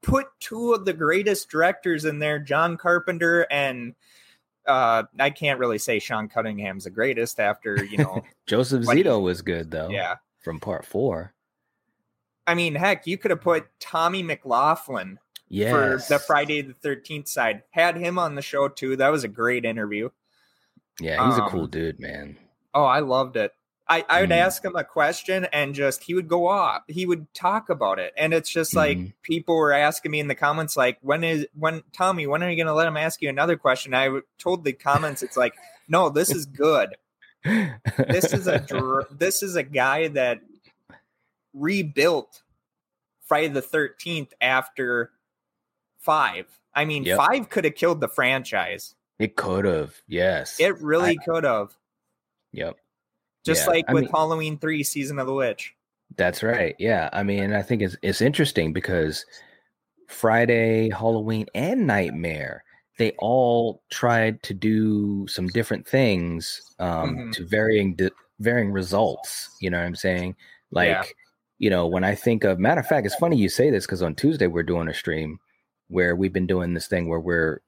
[0.02, 3.94] put two of the greatest directors in there, John Carpenter and
[4.66, 9.40] uh, I can't really say Sean Cunningham's the greatest after, you know, Joseph Zito was
[9.40, 9.88] good though.
[9.88, 10.16] Yeah.
[10.40, 11.32] From part four.
[12.46, 15.70] I mean, heck, you could have put Tommy McLoughlin yes.
[15.70, 17.62] for the Friday the 13th side.
[17.70, 18.96] Had him on the show too.
[18.96, 20.11] That was a great interview.
[21.00, 22.37] Yeah, he's um, a cool um, dude, man.
[22.74, 23.52] Oh, I loved it.
[23.88, 24.37] I, I would mm.
[24.37, 26.83] ask him a question and just he would go off.
[26.88, 28.12] He would talk about it.
[28.18, 29.12] And it's just like mm.
[29.22, 32.62] people were asking me in the comments, like, when is when Tommy, when are you
[32.62, 33.94] gonna let him ask you another question?
[33.94, 35.55] I told the comments, it's like,
[35.88, 36.96] no, this is good.
[37.44, 40.40] this is a this is a guy that
[41.55, 42.42] rebuilt
[43.24, 45.12] Friday the thirteenth after
[45.98, 46.46] five.
[46.74, 47.16] I mean, yep.
[47.16, 48.94] five could have killed the franchise.
[49.18, 50.61] It could have, yes.
[50.61, 51.77] It really could have.
[52.53, 52.77] Yep
[53.44, 55.74] just yeah, like I with mean, Halloween three, season of the witch.
[56.16, 56.74] That's right.
[56.79, 59.24] Yeah, I mean, I think it's it's interesting because
[60.09, 62.64] Friday, Halloween, and Nightmare
[62.98, 67.31] they all tried to do some different things um, mm-hmm.
[67.31, 69.57] to varying di- varying results.
[69.61, 70.37] You know what I'm saying?
[70.70, 71.05] Like, yeah.
[71.59, 74.03] you know, when I think of matter of fact, it's funny you say this because
[74.03, 75.38] on Tuesday we're doing a stream
[75.87, 77.62] where we've been doing this thing where we're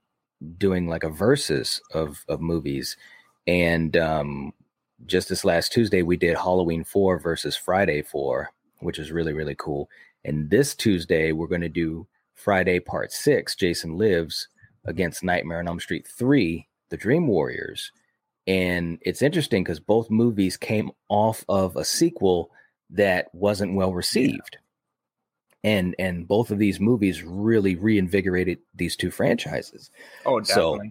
[0.59, 2.96] doing like a versus of of movies,
[3.46, 4.52] and um,
[5.06, 9.56] just this last Tuesday, we did Halloween 4 versus Friday 4, which is really, really
[9.56, 9.88] cool.
[10.24, 14.48] And this Tuesday, we're going to do Friday Part 6, Jason Lives,
[14.84, 17.92] against Nightmare on Elm Street 3, The Dream Warriors.
[18.46, 22.50] And it's interesting because both movies came off of a sequel
[22.90, 24.58] that wasn't well received.
[25.62, 29.90] And and both of these movies really reinvigorated these two franchises.
[30.24, 30.88] Oh, definitely.
[30.88, 30.90] So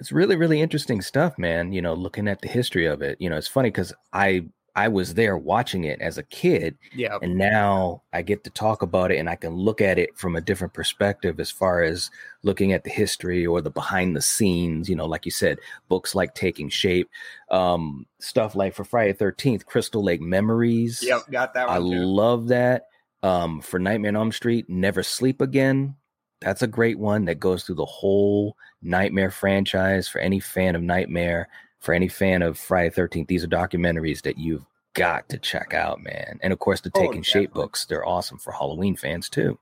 [0.00, 3.28] it's really really interesting stuff man you know looking at the history of it you
[3.28, 7.36] know it's funny because i i was there watching it as a kid yeah and
[7.36, 10.40] now i get to talk about it and i can look at it from a
[10.40, 12.10] different perspective as far as
[12.42, 15.58] looking at the history or the behind the scenes you know like you said
[15.88, 17.10] books like taking shape
[17.50, 21.82] um stuff like for friday 13th crystal lake memories yep got that i too.
[21.82, 22.86] love that
[23.22, 25.94] um for nightmare on elm street never sleep again
[26.40, 30.82] that's a great one that goes through the whole Nightmare franchise for any fan of
[30.82, 31.48] Nightmare.
[31.80, 36.02] for any fan of Friday Thirteenth, these are documentaries that you've got to check out,
[36.02, 36.38] man.
[36.42, 39.58] And of course, the Oh, Taking Shape books, they're awesome for Halloween fans too.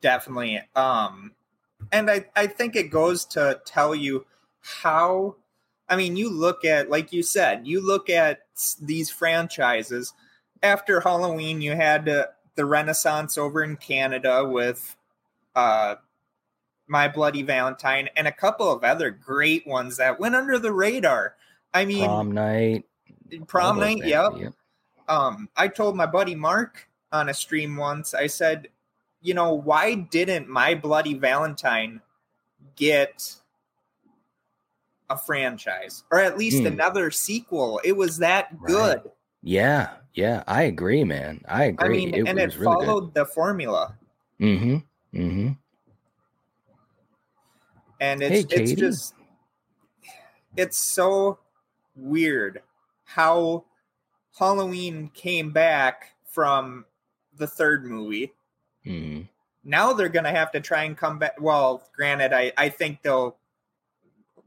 [0.00, 1.32] definitely um
[1.92, 4.26] and i i think it goes to tell you
[4.60, 5.36] how
[5.88, 8.40] i mean you look at like you said you look at
[8.80, 10.12] these franchises
[10.62, 14.96] after halloween you had uh, the renaissance over in canada with
[15.54, 15.96] uh
[16.88, 21.36] my bloody valentine and a couple of other great ones that went under the radar
[21.74, 22.84] i mean Prom night,
[23.46, 24.52] prom night yep
[25.08, 28.68] um i told my buddy mark on a stream once i said
[29.20, 32.00] you know why didn't my bloody valentine
[32.76, 33.34] get
[35.10, 36.66] a franchise or at least Hmm.
[36.66, 38.66] another sequel it was that Right.
[38.66, 39.10] good
[39.42, 41.42] Yeah, yeah, I agree, man.
[41.48, 41.86] I agree.
[41.86, 43.94] i mean and it really followed the formula.
[44.40, 44.78] Mm-hmm.
[45.14, 45.52] Mm-hmm.
[48.00, 49.14] and it's Hey, it's just
[50.56, 51.38] it's so
[51.94, 52.62] weird
[53.04, 53.64] how
[54.38, 56.84] halloween came back from
[57.36, 58.32] the third movie
[58.86, 59.22] Mm-hmm.
[59.64, 61.40] now they're going to have to try and come back.
[61.40, 63.36] Well, granted, I, I think they'll,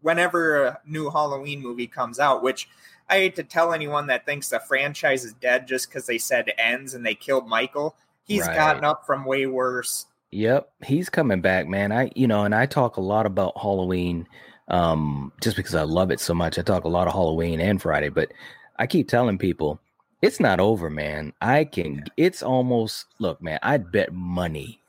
[0.02, 2.68] whenever a new Halloween movie comes out, which
[3.10, 6.52] I hate to tell anyone that thinks the franchise is dead just because they said
[6.58, 7.96] ends and they killed Michael.
[8.24, 8.56] He's Right.
[8.56, 10.08] gotten up from way worse.
[10.36, 11.94] Yep, he's coming back, man.
[11.94, 14.28] I you know, and I talk a lot about Halloween
[14.68, 16.60] um just because I love it so much.
[16.60, 18.34] I talk a lot of Halloween and Friday, but
[18.78, 19.80] I keep telling people
[20.22, 21.32] it's not over, man.
[21.40, 24.82] I can it's almost look, man, I'd bet money.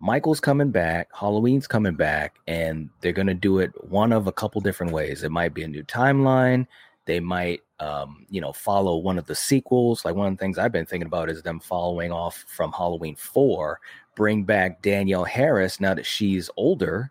[0.00, 4.60] Michael's coming back, Halloween's coming back, and they're gonna do it one of a couple
[4.60, 5.22] different ways.
[5.22, 6.66] It might be a new timeline.
[7.08, 10.04] They might um, you know, follow one of the sequels.
[10.04, 13.14] Like one of the things I've been thinking about is them following off from Halloween
[13.16, 13.80] 4
[14.16, 17.10] bring back Danielle Harris now that she's older,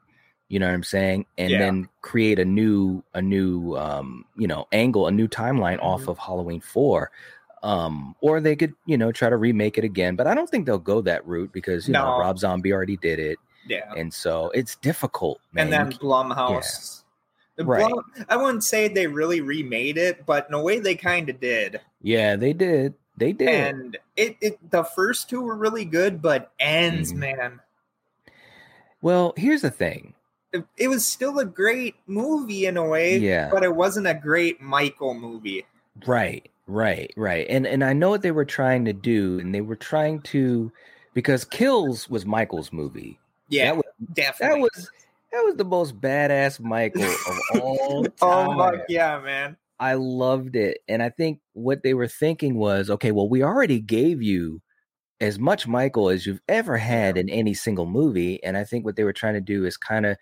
[0.50, 1.60] you know what I'm saying, and Yeah.
[1.60, 6.10] then create a new a new um, you know, angle, a new timeline off Mhm.
[6.10, 7.10] of Halloween 4.
[7.64, 10.66] Um, or they could, you know, try to remake it again, but I don't think
[10.68, 13.92] they'll go that route because you know Rob Zombie already did it, Yeah.
[13.98, 15.64] and so it's difficult, man.
[15.64, 17.04] and then Blumhouse.
[17.60, 17.88] Right.
[17.89, 21.39] Blum- I wouldn't say they really remade it, but in a way they kind of
[21.39, 21.82] did.
[22.02, 23.50] yeah, they did, they did.
[23.50, 27.17] And it, it the first two were really good, but ends, Mhm.
[27.17, 27.60] man.
[29.02, 30.13] well, here's the thing.
[30.54, 33.50] it, it was still a great movie in a way, Yeah.
[33.52, 35.65] but it wasn't a great Michael movie.
[36.06, 37.46] Right, right, right.
[37.50, 40.72] And and I know what they were trying to do, and they were trying to
[41.13, 43.20] because Kills was Michael's movie.
[43.50, 43.86] Yeah, That was
[44.39, 44.91] that was
[45.32, 48.50] that was the most badass Michael of all oh time.
[48.50, 49.58] oh fuck yeah, man.
[49.80, 50.80] I loved it.
[50.88, 54.62] And I think what they were thinking was, okay, well, we already gave you
[55.20, 58.44] as much Michael as you've ever had in any single movie.
[58.44, 60.18] And I think what they were trying to do is kind of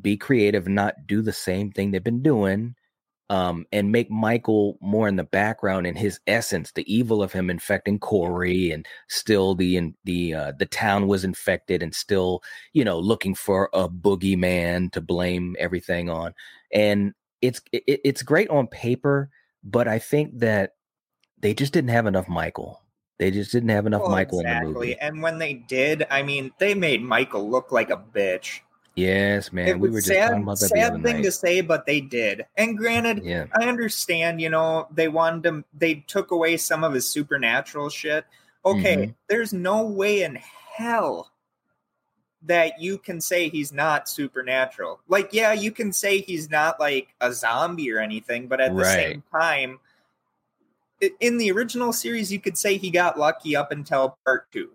[0.00, 2.74] be creative, not do the same thing they've been doing.
[3.30, 7.48] Um, and make Michael more in the background in his essence, the evil of him
[7.48, 12.42] infecting Corey, and still the in, the uh, the town was infected, and still
[12.74, 16.34] you know looking for a boogeyman to blame everything on.
[16.74, 19.30] And it's it, it's great on paper,
[19.64, 20.72] but I think that
[21.40, 22.82] they just didn't have enough Michael.
[23.18, 24.98] They just didn't have enough Well, Michael in the movie.
[24.98, 28.60] And when they did, I mean, they made Michael look like a bitch.
[28.94, 29.68] Yes, man.
[29.68, 31.24] it we were just sad, talking about that sad thing night.
[31.24, 32.44] to say, but they did.
[32.56, 36.92] And granted, Yeah, I understand, you know, they wanted him, they took away some of
[36.92, 38.26] his supernatural shit.
[38.64, 39.14] Okay, Mhm.
[39.28, 41.30] there's no way in hell
[42.42, 45.00] that you can say he's not supernatural.
[45.08, 48.84] Like, yeah, you can say he's not like a zombie or anything, but at the
[48.84, 49.78] same time,
[51.20, 54.70] in the original series, you could say he got lucky up until part two.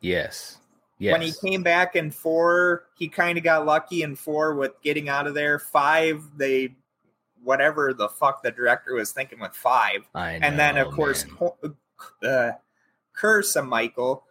[0.00, 0.57] yes,
[0.98, 1.12] yes.
[1.12, 5.08] When he came back in four, he kind of got lucky in four with getting
[5.08, 5.58] out of there.
[5.58, 6.74] Five, they
[7.42, 11.76] whatever the fuck the director was thinking with five, I and then of course, man.
[12.22, 12.52] uh,
[13.12, 14.24] Curse of Michael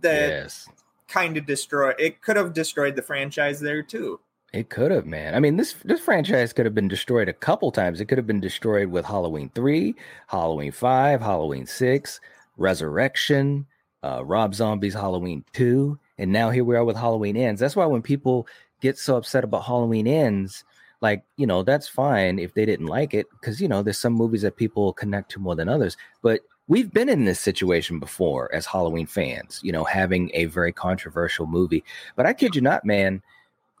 [0.00, 0.68] that yes.
[1.08, 1.96] kind of destroyed.
[1.98, 4.20] It could have destroyed the franchise there too.
[4.52, 5.34] It could have, man.
[5.34, 8.00] I mean, this this franchise could have been destroyed a couple times.
[8.00, 9.94] It could have been destroyed with Halloween three,
[10.26, 12.20] Halloween five, Halloween six,
[12.58, 13.66] Resurrection,
[14.02, 17.60] uh, Rob Zombie's Halloween two, and now here we are with Halloween ends.
[17.60, 18.46] That's why when people
[18.80, 20.64] get so upset about Halloween ends,
[21.00, 24.12] like you know, that's fine if they didn't like it, because you know, there's some
[24.12, 25.96] movies that people connect to more than others.
[26.22, 30.72] But we've been in this situation before as Halloween fans, you know, having a very
[30.72, 31.82] controversial movie.
[32.14, 33.20] But I kid you not, man.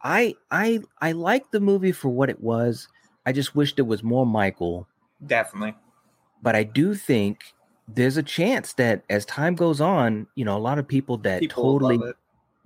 [0.02, 2.88] I I I like the movie for what it was.
[3.24, 4.88] I just wish there was more Michael.
[5.24, 5.76] Definitely.
[6.42, 7.54] But I do think
[7.86, 11.40] there's a chance that as time goes on, you know, a lot of people that
[11.40, 12.14] People totally.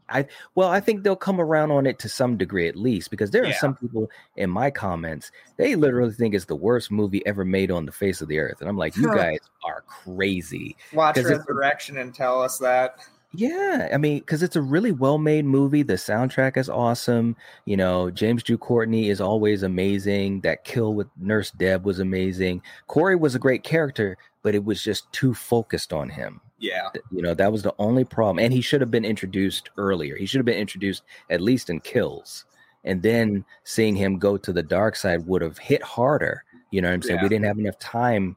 [0.08, 3.30] I well, I think they'll come around on it to some degree at least because
[3.30, 7.44] there are some people in my comments they literally think it's the worst movie ever
[7.44, 10.76] made on the face of the earth, and I'm like, you guys are crazy.
[10.92, 12.98] Watch Resurrection and tell us that.
[13.36, 15.82] Yeah, I mean, because it's a really well made movie.
[15.82, 17.36] The soundtrack is awesome.
[17.66, 20.40] You know, James Jude Courtney is always amazing.
[20.40, 22.62] That kill with Nurse Deb was amazing.
[22.86, 26.40] Corey was a great character, but it was just too focused on him.
[26.58, 26.88] Yeah.
[27.10, 28.42] You know, that was the only problem.
[28.42, 30.16] And he should have been introduced earlier.
[30.16, 32.44] He should have been introduced at least in kills.
[32.84, 36.44] And then seeing him go to the dark side would have hit harder.
[36.70, 37.16] You know what I'm saying?
[37.18, 37.22] Yeah.
[37.24, 38.36] We didn't have enough time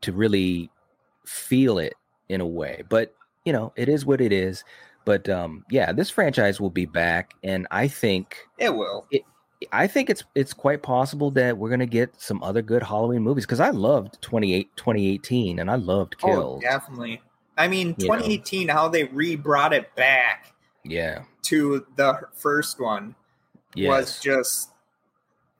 [0.00, 0.70] to really
[1.26, 1.94] feel it
[2.28, 2.82] in a way.
[2.88, 4.64] But, you know, it is what it is.
[5.04, 9.06] But um yeah, this franchise will be back and I think It will.
[9.72, 13.22] I think it's it's quite possible that we're going to get some other good Halloween
[13.22, 16.62] movies cuz I loved 28 2018 and I loved Oh, Kills.
[16.62, 17.20] definitely.
[17.60, 18.14] I mean, You know.
[18.14, 21.24] 2018, how they re brought it back yeah.
[21.42, 23.14] to the first one
[23.76, 24.70] was just.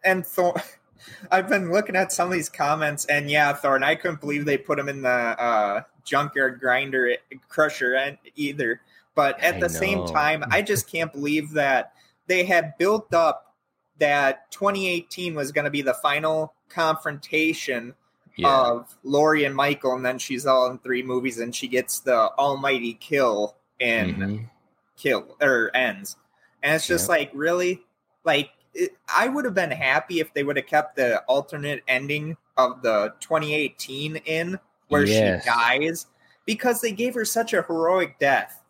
[0.02, 0.54] And Thor.
[1.30, 4.58] I've been looking at some of these comments, and yeah, Thorn, I couldn't believe they
[4.58, 7.16] put him in the uh, junkyard grinder
[7.48, 8.82] crusher and either.
[9.14, 11.92] But at I the same time, I just can't believe that
[12.26, 13.54] they had built up
[13.98, 17.94] that 2018 was going to be the final confrontation
[18.36, 18.48] yeah.
[18.48, 22.30] of Laurie and Michael, and then she's all in three movies, and she gets the
[22.38, 24.50] almighty kill in Mhm.
[24.96, 26.16] kill or ends,
[26.62, 27.16] and it's just Yeah.
[27.16, 27.82] like really,
[28.24, 32.36] like it, I would have been happy if they would have kept the alternate ending
[32.56, 35.42] of the 2018 in where Yes.
[35.44, 36.06] she dies
[36.46, 38.62] because they gave her such a heroic death.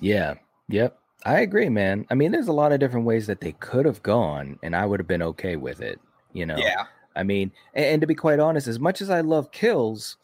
[0.00, 0.34] Yeah.
[0.68, 0.98] Yep.
[1.26, 2.06] I agree, man.
[2.10, 4.86] I mean, there's a lot of different ways that they could have gone, and I
[4.86, 6.00] would have been okay with it.
[6.32, 6.56] You know.
[6.56, 6.84] Yeah,
[7.16, 10.16] I mean, and, and to be quite honest, as much as I love kills,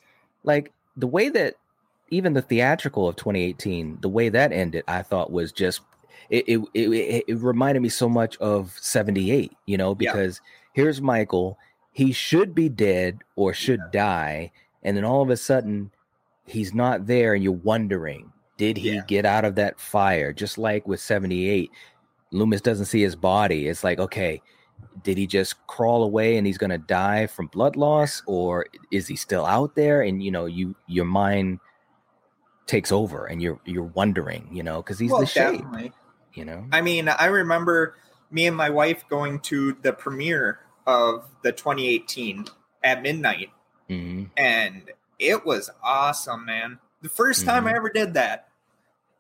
[0.45, 1.57] like the way that
[2.11, 5.81] even the theatrical of 2018, the way that ended, I thought was just
[6.29, 10.13] it it, it, it, reminded me so much of 78, you know, Yeah.
[10.13, 10.41] because
[10.73, 11.59] here's Michael,
[11.93, 15.91] he should be dead or should die, and then all of a sudden
[16.47, 19.03] he's not there and you're wondering, did he Yeah.
[19.07, 20.33] get out of that fire?
[20.33, 21.71] Just like with 78,
[22.33, 23.69] Loomis doesn't see his body.
[23.69, 24.43] It's like, okay,
[25.03, 29.07] did he just crawl away and he's going to die from blood loss or is
[29.07, 31.59] he still out there and you know you your mind
[32.67, 35.93] takes over and you're you're wondering you know because he's well, the shape definitely.
[36.35, 37.97] you know I mean, I remember
[38.31, 42.47] me and my wife going to the premiere of the 2018
[42.85, 43.51] at midnight,
[43.89, 46.79] hmm and it was awesome, man.
[47.03, 47.77] The 1st time I Mhm.
[47.77, 48.50] ever did that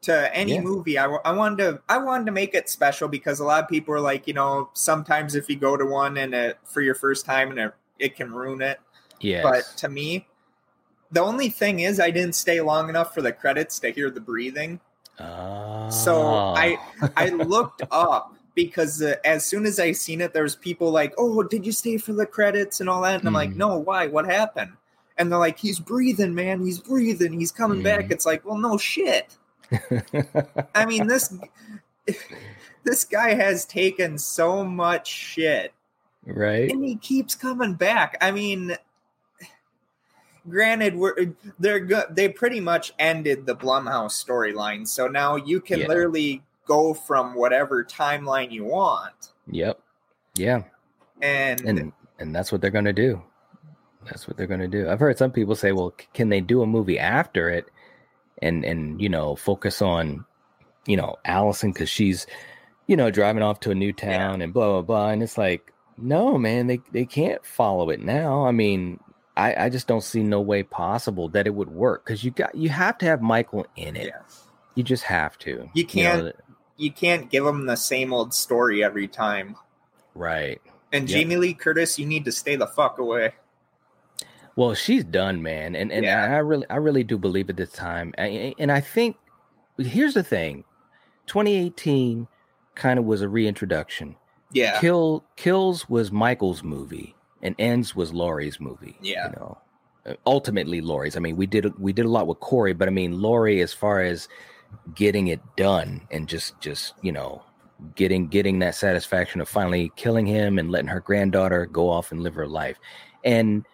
[0.02, 0.60] to any Yeah.
[0.62, 3.68] movie, I, I wanted to I wanted to make it special because a lot of
[3.68, 6.94] people are like, you know, sometimes if you go to one and it, for your
[6.94, 8.80] first time and it, it can ruin it.
[9.20, 10.26] yes But to me,
[11.12, 14.20] the only thing is I didn't stay long enough for the credits to hear the
[14.20, 14.80] breathing.
[15.18, 17.12] So I Ah.
[17.16, 21.12] I looked up because uh, as soon as I seen it, there was people like,
[21.18, 23.56] "Oh, did you stay for the credits and all that?" And I'm like, Mhm.
[23.56, 24.06] "No, why?
[24.06, 24.72] What happened?"
[25.18, 26.64] And they're like, "He's breathing, man.
[26.64, 27.38] He's breathing.
[27.38, 28.12] He's coming back." Mhm.
[28.12, 29.36] It's like, well, no shit.
[30.74, 31.32] I mean this
[32.84, 35.72] this guy has taken so much shit,
[36.24, 38.16] right and he keeps coming back.
[38.20, 38.76] I mean.
[40.48, 42.06] Granted, we're they're good.
[42.10, 45.86] They pretty much ended the Blumhouse storyline, so now you can Yeah.
[45.86, 49.32] literally go from whatever timeline you want.
[49.50, 49.80] yep
[50.36, 50.62] yeah
[51.20, 53.20] And, and and that's what they're going to do
[54.06, 56.62] that's what they're going to do i've heard some people say well can they do
[56.62, 57.66] a movie after it
[58.42, 60.24] and and you know focus on
[60.86, 62.26] you know allison because she's
[62.86, 65.72] you know driving off to a new town and blah blah blah and it's like
[65.98, 68.98] no man they they can't follow it now i mean
[69.36, 72.54] i i just don't see no way possible that it would work because you got
[72.54, 74.22] you have to have michael in it Yeah.
[74.74, 76.34] you just have to You can't-
[76.78, 79.56] you can't give them the same old story every time.
[80.14, 81.14] right And Yep.
[81.20, 83.34] Jamie Lee Curtis, you need to stay the fuck away.
[84.56, 86.24] Well, she's done, man, and and Yeah.
[86.24, 89.16] I really, I really do believe at this time, and, and I think
[89.78, 90.64] here's the thing:
[91.26, 92.26] 2018
[92.74, 94.16] kind of was a reintroduction.
[94.52, 94.80] Yeah.
[94.80, 98.96] Kill Kills was Michael's movie, and Ends was Laurie's movie.
[99.00, 99.26] Yeah.
[99.28, 99.58] you know,
[100.06, 101.16] Uh, ultimately Laurie's.
[101.16, 103.72] I mean, we did we did a lot with Corey, but I mean, Laurie, as
[103.72, 104.28] far as
[104.94, 107.42] getting it done and just just you know
[107.96, 112.22] getting getting that satisfaction of finally killing him and letting her granddaughter go off and
[112.22, 112.78] live her life
[113.24, 113.64] and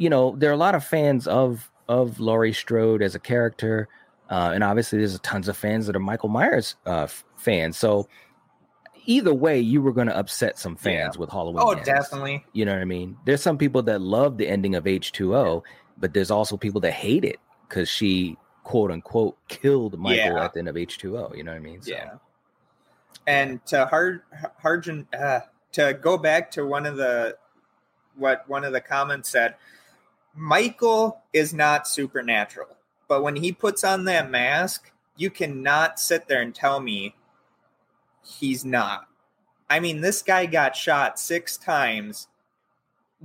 [0.00, 3.86] you know there are a lot of fans of of laurie strode as a character
[4.30, 8.08] uh, and obviously there's tons of fans that are michael myers uh, fans so
[9.04, 11.84] either way you were going to upset some fans with halloween Oh, Ends.
[11.86, 12.44] definitely.
[12.52, 15.62] you know what i mean there's some people that love the ending of h2o
[15.98, 17.38] but there's also people that hate it
[17.68, 20.44] because she quote unquote killed michael Yeah.
[20.44, 22.10] at the end of h2o you know what i mean so, Yeah.
[23.26, 24.22] And to hard
[24.64, 25.40] Harjan uh,
[25.72, 27.36] to go back to one of the
[28.16, 29.54] what one of the comments said,
[30.34, 32.68] Michael is not supernatural,
[33.08, 37.14] but when he puts on that mask, you cannot sit there and tell me
[38.24, 39.06] he's not.
[39.68, 42.28] I mean, this guy got shot six times,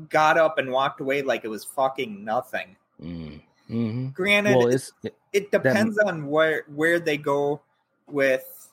[0.10, 2.76] got up and walked away like it was fucking nothing.
[3.02, 3.42] Mm.
[3.68, 4.92] hmm Granted, Well, it,
[5.34, 7.62] it depends on where where they go
[8.08, 8.70] with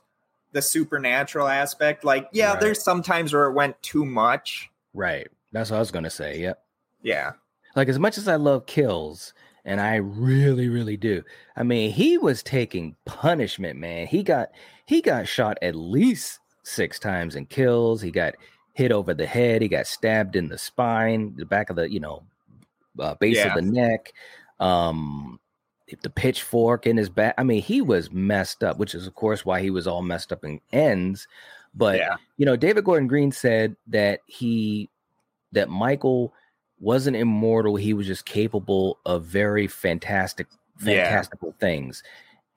[0.53, 2.05] the supernatural aspect.
[2.05, 2.61] Like, yeah, Right.
[2.61, 4.70] there's some times where it went too much.
[4.95, 5.28] right.
[5.53, 6.39] That's what I was gonna say.
[6.41, 6.62] Yep.
[7.03, 7.33] Yeah,
[7.77, 9.33] Like as much as I love kills,
[9.64, 11.23] and I really, really do.
[11.57, 14.07] I mean, he was taking punishment, man.
[14.07, 14.51] He got
[14.87, 18.03] he got shot at least six times in kills.
[18.03, 18.35] He got
[18.73, 19.62] hit over the head.
[19.62, 22.23] He got stabbed in the spine, the back of the you know
[22.99, 23.49] uh, base Yeah.
[23.49, 24.12] of the neck.
[24.61, 25.39] Um,
[26.03, 27.35] the pitchfork in his back.
[27.37, 30.33] I mean, he was messed up, which is of course why he was all messed
[30.33, 31.29] up in ends.
[31.75, 34.89] But yeah, you know, David Gordon Green said that he
[35.53, 36.33] that Michael
[36.83, 40.49] wasn't immortal, he was just capable of very fantastic
[40.80, 41.05] Yeah.
[41.05, 42.03] fantastical things.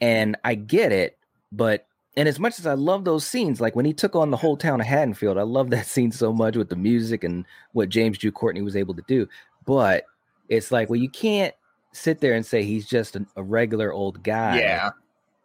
[0.01, 1.17] And I get it,
[1.51, 1.85] but
[2.17, 4.55] and as much as I love those scenes, like when he took on the whole
[4.57, 8.17] town of Haddonfield, I love that scene so much with the music and what James
[8.17, 9.27] Jude Courtney was able to do.
[9.65, 10.05] But
[10.49, 11.53] it's like, well, you can't
[11.91, 14.89] sit there and say he's just a, a regular old guy yeah,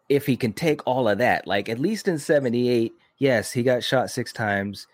[0.09, 3.85] if he can take all of that, like at least in 78, yes, he got
[3.85, 4.87] shot six times,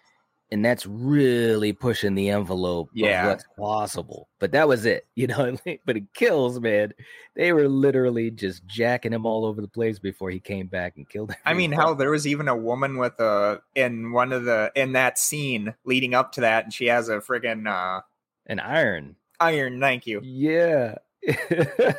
[0.53, 3.23] and that's really pushing the envelope Yeah.
[3.25, 4.29] of what's possible.
[4.39, 5.57] But that was it, you know.
[5.85, 6.93] but it kills, man.
[7.35, 11.09] They were literally just jacking him all over the place before he came back and
[11.09, 11.39] killed him.
[11.45, 14.93] I mean, hell, there was even a woman with a in one of the in
[14.93, 18.01] that scene leading up to that, and she has a friggin' uh,
[18.47, 19.17] an iron.
[19.41, 19.81] iron.
[19.81, 20.21] Thank you.
[20.23, 20.97] Yeah.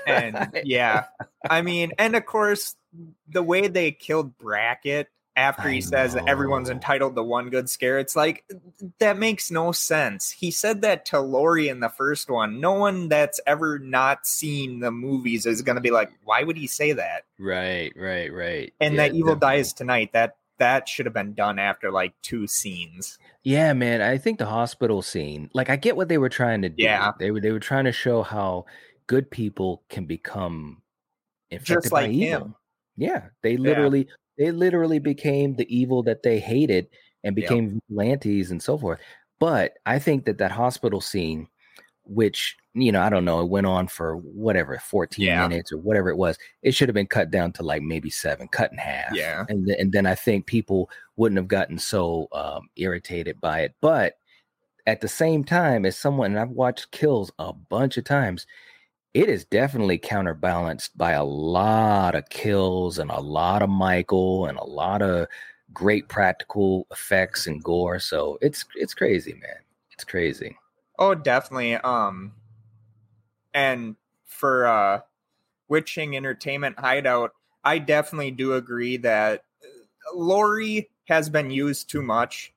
[0.08, 1.06] And yeah,
[1.50, 2.76] I mean, and of course,
[3.28, 8.00] the way they killed Brackett after he says that everyone's entitled to one good scare,
[8.00, 8.44] it's like
[9.00, 10.32] that makes no sense.
[10.32, 12.60] He said that to Laurie in the first one.
[12.60, 16.58] No one that's ever not seen the movies is going to be like, why would
[16.58, 17.24] he say that?
[17.40, 18.74] right, right, right.
[18.82, 19.58] And Yeah, that Evil definitely.
[19.58, 23.20] Dies Tonight, that that should have been done after like two scenes.
[23.44, 24.02] Yeah, man.
[24.02, 26.82] I think the hospital scene, like I get what they were trying to do.
[26.84, 27.12] Yeah.
[27.20, 28.66] They were they were trying to show how
[29.06, 30.82] good people can become
[31.52, 32.46] infected Just by like evil.
[32.48, 32.56] him.
[32.98, 33.26] Yeah.
[33.44, 34.08] They literally
[34.38, 36.88] they literally became the evil that they hated
[37.24, 37.50] and Yep.
[37.50, 39.00] became vigilantes and so forth.
[39.40, 41.48] But I think that that hospital scene,
[42.06, 45.48] which you know, I don't know, it went on for whatever, 14 Yeah.
[45.48, 46.38] minutes or whatever it was.
[46.62, 49.46] It should have been cut down to like maybe seven, cut in half Yeah.
[49.50, 53.74] and th- and then I think people wouldn't have gotten so um, irritated by it.
[53.82, 54.18] But
[54.86, 58.46] at the same time, as someone and I've watched Kills a bunch of times,
[59.18, 64.59] it is definitely counterbalanced by a lot of kills and a lot of Michael and
[64.59, 65.28] a lot of
[65.74, 67.97] great practical effects and gore.
[67.97, 69.57] So it's it's crazy, man.
[69.89, 70.55] It's crazy.
[70.99, 71.74] Oh, definitely.
[71.78, 72.34] Um,
[73.55, 75.01] and for uh,
[75.68, 77.32] Witching Entertainment Hideout,
[77.63, 82.53] I definitely do agree that uh, Laurie has been used too much.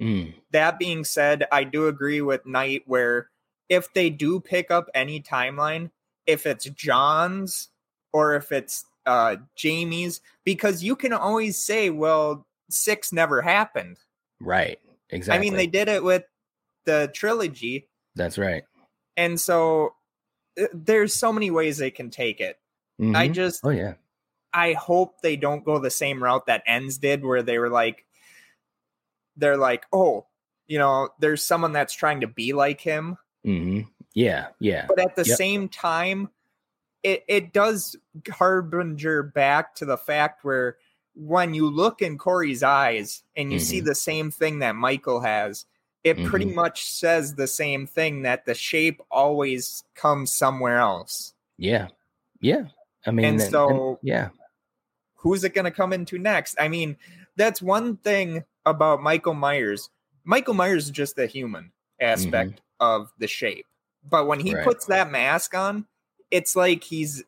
[0.00, 3.28] Mm, That being said, I do agree with Night where
[3.70, 5.90] if they do pick up any timeline,
[6.26, 7.70] if it's John's
[8.12, 13.96] or if it's uh, Jamie's, because you can always say, well, six never happened.
[14.40, 14.78] right.
[15.12, 15.38] Exactly.
[15.38, 16.22] I mean, they did it with
[16.84, 17.88] the trilogy.
[18.14, 18.62] That's right.
[19.16, 19.94] and so
[20.60, 22.58] uh, there's so many ways they can take it
[23.00, 23.32] i Mhm.
[23.32, 23.94] just oh yeah.
[24.52, 28.04] i hope they don't go the same route that ends did where they were like
[29.36, 30.26] they're like oh
[30.68, 33.80] you know there's someone that's trying to be like him hmm
[34.14, 34.48] Yeah.
[34.58, 34.86] Yeah.
[34.88, 35.36] but at the Yep.
[35.38, 36.28] same time
[37.02, 37.96] it it does
[38.30, 40.76] harbinger back to the fact where
[41.14, 43.84] when you look in Corey's eyes and you see Mhm.
[43.86, 45.64] the same thing that Michael has,
[46.04, 46.54] it pretty Mhm.
[46.54, 51.34] much says the same thing that the shape always comes somewhere else.
[51.58, 51.88] Yeah.
[52.40, 52.66] Yeah.
[53.06, 54.28] I mean, And and- so- yeah.
[55.16, 56.54] who's it going to come into next?
[56.60, 56.96] I mean,
[57.36, 59.90] that's one thing about Michael Myers.
[60.24, 63.66] Michael Myers is just the human aspect of the shape.
[64.08, 64.64] But when he Right.
[64.64, 65.86] puts that mask on,
[66.30, 67.22] it's like he's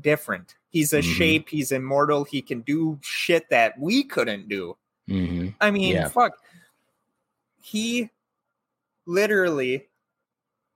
[0.00, 0.54] different.
[0.70, 1.16] He's a Mhm.
[1.16, 4.76] shape, he's immortal, he can do shit that we couldn't do.
[5.06, 6.08] hmm I mean, Yeah.
[6.08, 6.32] fuck.
[7.62, 8.10] He
[9.06, 9.88] literally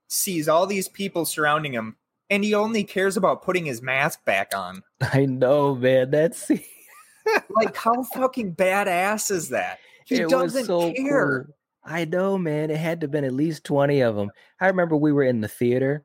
[0.09, 1.97] sees all these people surrounding him
[2.31, 4.83] and he only cares about putting his mask back on.
[5.01, 6.11] I know, man.
[6.11, 6.51] That's
[7.51, 9.79] like how fucking badass is that?
[10.07, 11.45] He it doesn't so care.
[11.45, 11.55] cool.
[11.85, 12.71] I know, man.
[12.71, 14.31] It had to have been at least 20 of them.
[14.61, 16.05] I remember we were in the theater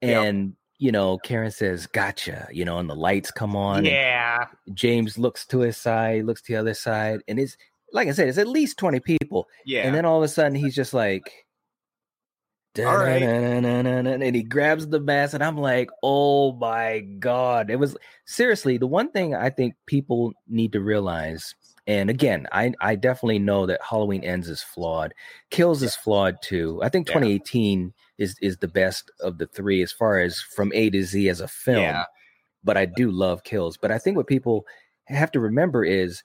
[0.00, 3.84] and, you know, Karen says, gotcha, you know, and the lights come on.
[3.84, 4.46] Yeah.
[4.74, 7.56] James looks to his side, looks to the other side, and it's
[7.92, 9.46] like I said, it's at least 20 people.
[9.64, 9.82] Yeah.
[9.86, 11.46] And then all of a sudden he's just like,
[12.78, 13.22] All right.
[13.22, 17.70] And he grabs the mask, and I'm like, oh my God.
[17.70, 17.96] It was
[18.26, 21.54] seriously the one thing I think people need to realize.
[21.86, 25.14] And again, I, I definitely know that Halloween Ends is flawed.
[25.50, 26.80] Kills is flawed too.
[26.82, 27.14] I think Yeah.
[27.14, 31.28] 2018 is is the best of the three as far as from A to Z
[31.28, 31.82] as a film.
[31.82, 32.04] Yeah.
[32.64, 33.76] But I do love Kills.
[33.76, 34.66] But I think what people
[35.04, 36.24] have to remember is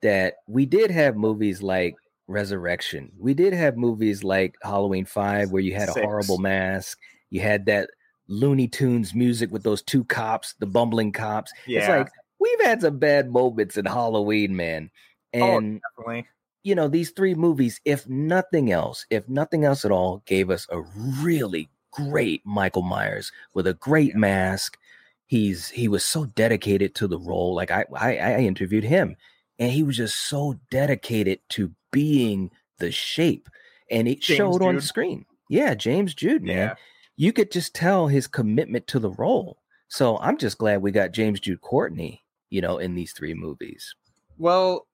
[0.00, 1.94] that we did have movies like
[2.28, 3.12] Resurrection.
[3.18, 6.04] We did have movies like Halloween 5 where you had a Six.
[6.06, 6.98] horrible mask.
[7.30, 7.90] You had that
[8.28, 11.52] Looney Tunes music with those two cops, the bumbling cops.
[11.66, 11.80] Yeah.
[11.80, 12.08] It's like
[12.42, 14.90] we've had some bad moments in Halloween, man.
[15.34, 16.26] Oh, And definitely.
[16.62, 20.66] you know, these three movies, if nothing else, if nothing else at all, gave us
[20.70, 20.80] a
[21.22, 24.78] really great Michael Myers with a great mask.
[25.26, 27.54] He's he was so dedicated to the role.
[27.54, 29.16] Like I, I I interviewed him,
[29.58, 33.48] and he was just so dedicated to being the shape,
[33.90, 35.24] and it James showed on screen.
[35.48, 36.56] Yeah, James Jude, man.
[36.56, 36.74] Yeah.
[37.16, 39.58] You could just tell his commitment to the role.
[39.88, 42.21] So I'm just glad we got James Jude Courtney,
[42.52, 43.94] you know, in these three movies.
[44.38, 44.86] Well,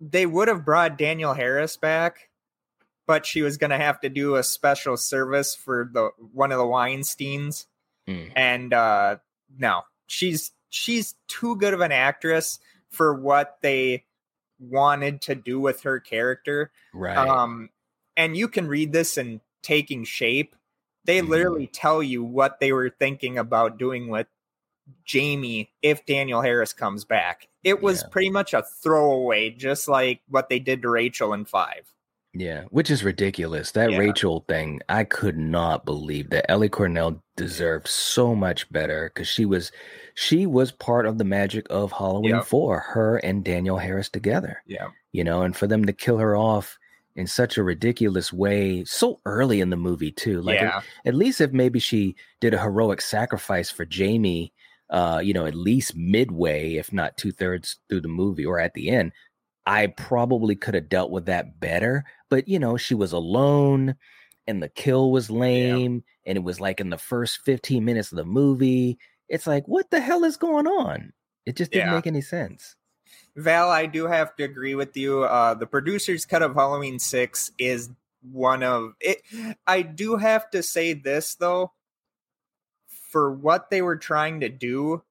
[0.00, 2.28] they would have brought Danielle Harris back,
[3.06, 6.58] but she was going to have to do a special service for the one of
[6.58, 7.66] the Weinsteins,
[8.08, 8.30] Mm.
[8.36, 9.16] and uh
[9.58, 12.60] no, she's she's too good of an actress
[12.90, 14.04] for what they
[14.60, 16.70] wanted to do with her character.
[16.94, 17.16] Right.
[17.16, 17.70] Um,
[18.16, 20.54] and you can read this in Taking Shape.
[21.04, 21.28] They Mhm.
[21.28, 24.28] literally tell you what they were thinking about doing with
[25.04, 27.48] Jamie if Danielle Harris comes back.
[27.64, 28.08] It was Yeah.
[28.10, 31.92] pretty much a throwaway, just like what they did to Rachel in five.
[32.38, 33.72] Yeah, which is ridiculous.
[33.72, 33.98] That Yeah.
[33.98, 39.44] Rachel thing, I could not believe that Ellie Cornell deserved so much better because she
[39.46, 39.72] was
[40.14, 42.44] she was part of the magic of Halloween Yep.
[42.44, 44.62] 4, her and Daniel Harris together.
[44.66, 44.88] Yeah.
[45.12, 46.78] You know, and for them to kill her off
[47.16, 50.42] in such a ridiculous way so early in the movie too.
[50.42, 50.82] Like yeah.
[51.06, 54.52] at least if maybe she did a heroic sacrifice for Jamie,
[54.90, 58.74] uh, you know, at least midway, if not two thirds through the movie or at
[58.74, 59.12] the end,
[59.66, 62.04] I probably could have dealt with that better.
[62.30, 63.96] But you know, she was alone
[64.46, 68.16] and the kill was lame, and it was like in the first 15 minutes of
[68.16, 68.96] the movie.
[69.28, 71.12] It's like, what the hell is going on?
[71.46, 71.94] It just didn't Yeah.
[71.96, 72.76] make any sense.
[73.34, 75.24] Val, I do have to agree with you.
[75.24, 77.90] Uh, the producer's cut of Halloween Six is
[78.22, 79.22] one of it.
[79.66, 81.72] I do have to say this though,
[83.08, 85.02] for what they were trying to do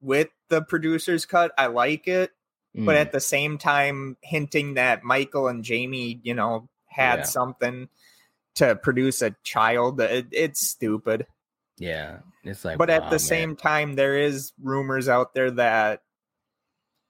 [0.00, 2.32] with the producer's cut, I like it.
[2.74, 7.22] But Mm, at the same time, hinting that Michael and Jamie, you know, had Yeah.
[7.22, 7.88] something
[8.56, 11.26] to produce a child, it, it's stupid.
[11.78, 13.18] yeah, it's like, but at the man.
[13.18, 16.02] same time, there is rumors out there that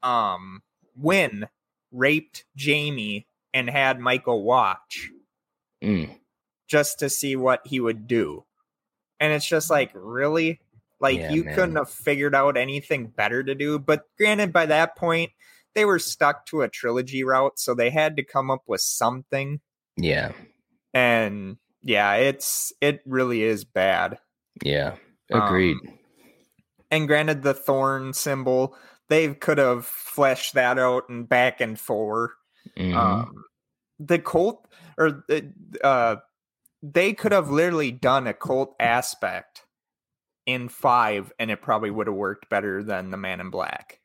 [0.03, 0.63] um
[0.97, 1.49] Wynn
[1.93, 5.11] raped Jamie and had Michael watch
[5.83, 6.19] Mm,
[6.67, 8.45] just to see what he would do.
[9.21, 10.61] And it's just like, really?
[11.01, 11.55] Like Yeah, you man.
[11.55, 13.79] couldn't have figured out anything better to do.
[13.79, 15.31] But granted, by that point,
[15.75, 19.61] they were stuck to a trilogy route, so they had to come up with something.
[19.97, 20.33] yeah,
[20.93, 24.19] And yeah, it's it really is bad.
[24.63, 24.97] yeah,
[25.33, 25.77] Um, agreed.
[26.91, 28.77] And granted, the thorn symbol,
[29.09, 32.31] they could have fleshed that out and back and forth.
[32.77, 32.95] Mhm.
[32.95, 33.45] Um,
[33.99, 35.53] the cult or the,
[35.83, 36.17] uh,
[36.93, 39.65] they could have literally done a cult aspect
[40.45, 44.01] in five, and it probably would have worked better than the Man in Black.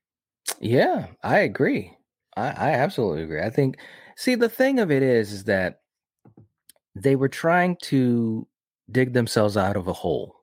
[0.61, 1.97] Yeah, I agree.
[2.37, 3.41] I, I absolutely agree.
[3.41, 3.77] I think,
[4.15, 5.81] see, the thing of it is, is that
[6.95, 8.47] they were trying to
[8.89, 10.38] dig themselves out of a hole.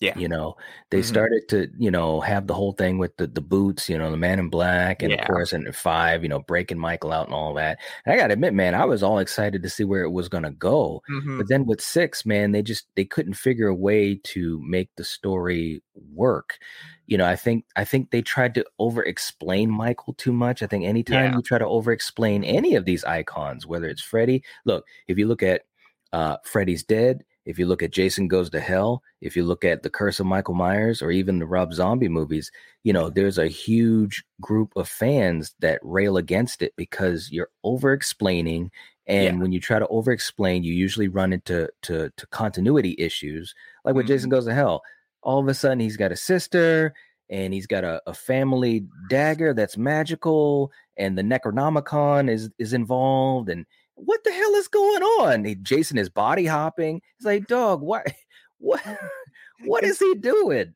[0.00, 0.16] Yeah.
[0.16, 0.56] You know,
[0.90, 1.04] they Mhm.
[1.04, 4.16] started to, you know, have the whole thing with the, the boots, you know, the
[4.16, 5.20] man in black, and Yeah.
[5.22, 7.78] of course, in five, you know, breaking Michael out and all that.
[8.06, 10.28] And I got to admit, man, I was all excited to see where it was
[10.28, 11.02] going to go.
[11.10, 11.38] Mhm.
[11.38, 15.02] But then with six, man, they just they couldn't figure a way to make the
[15.04, 15.82] story
[16.14, 16.58] work.
[17.08, 20.62] You know, I think I think they tried to over explain Michael too much.
[20.62, 21.36] I think anytime Yeah.
[21.36, 25.26] you try to over explain any of these icons, whether it's Freddy, look, if you
[25.26, 25.62] look at
[26.12, 29.82] uh Freddy's Dead, if you look at Jason Goes to Hell, if you look at
[29.82, 32.52] The Curse of Michael Myers, or even the Rob Zombie movies,
[32.84, 37.94] you know, there's a huge group of fans that rail against it because you're over
[37.94, 38.70] explaining
[39.06, 39.42] and Yeah.
[39.42, 43.54] when you try to over explain, you usually run into to, to continuity issues.
[43.82, 44.36] Like when Jason mm-hmm.
[44.36, 44.82] Goes to Hell,
[45.22, 46.92] all of a sudden he's got a sister
[47.30, 53.48] and he's got a, a family dagger that's magical, and the Necronomicon is is involved.
[53.48, 53.64] And
[54.04, 55.56] what the hell is going on?
[55.62, 57.00] Jason is body hopping.
[57.18, 58.06] He's like, dog, what
[58.58, 58.80] what
[59.64, 60.72] what is he doing?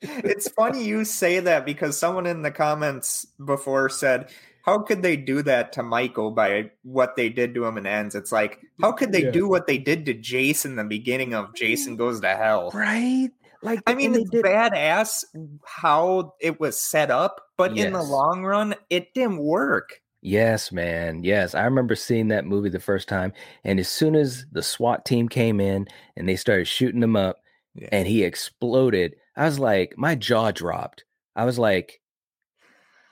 [0.00, 4.30] it's funny you say that because someone in the comments before said
[4.64, 8.14] how could they do that to Michael by what they did to him in ends?
[8.14, 9.30] It's like, how could they Yeah.
[9.30, 12.70] do what they did to Jason the beginning of Jason Goes to Hell?
[12.74, 13.30] Right?
[13.62, 15.24] Like I mean, it's did- badass
[15.64, 20.02] how it was set up, but in the long run, it didn't work.
[20.20, 21.22] Yes, man.
[21.22, 21.54] Yes.
[21.54, 23.32] I remember seeing that movie the first time.
[23.64, 27.38] And as soon as the SWAT team came in and they started shooting him up
[27.74, 27.88] Yeah.
[27.92, 31.04] and he exploded, I was like, my jaw dropped.
[31.36, 32.00] I was like,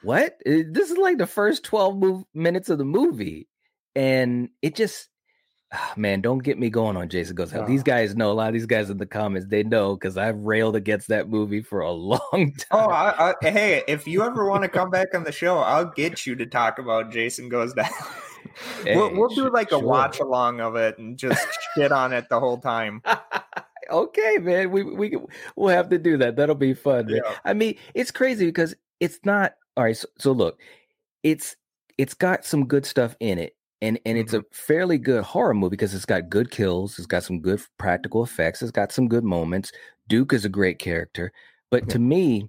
[0.02, 0.32] what?
[0.46, 3.48] Uh, This is like the first 12 mov- minutes of the movie.
[3.94, 5.08] And it just,
[5.72, 7.66] Ah, man, don't get me going on Jason Goes Hell.
[7.66, 10.38] These guys know, a lot of these guys in the comments, they know because I've
[10.38, 12.54] railed against that movie for a long oh, time.
[12.70, 15.90] Oh, I, I, hey, if you ever want to come back on the show, I'll
[15.90, 18.08] get you to talk about Jason Goes to Hell.
[18.84, 19.82] we'll, we'll do like a sure.
[19.82, 23.02] watch along of it and just shit on it the whole time.
[23.90, 24.70] okay, man.
[24.70, 25.16] We we
[25.56, 26.36] we'll have to do that.
[26.36, 27.08] That'll be fun.
[27.08, 27.20] Yeah.
[27.44, 29.96] I mean, it's crazy because it's not all right.
[29.96, 30.60] So, so look,
[31.22, 31.56] it's
[31.98, 35.70] it's got some good stuff in it, and and it's a fairly good horror movie
[35.70, 39.24] because it's got good kills, it's got some good practical effects, it's got some good
[39.24, 39.72] moments.
[40.08, 41.32] Duke is a great character,
[41.70, 42.48] but to me,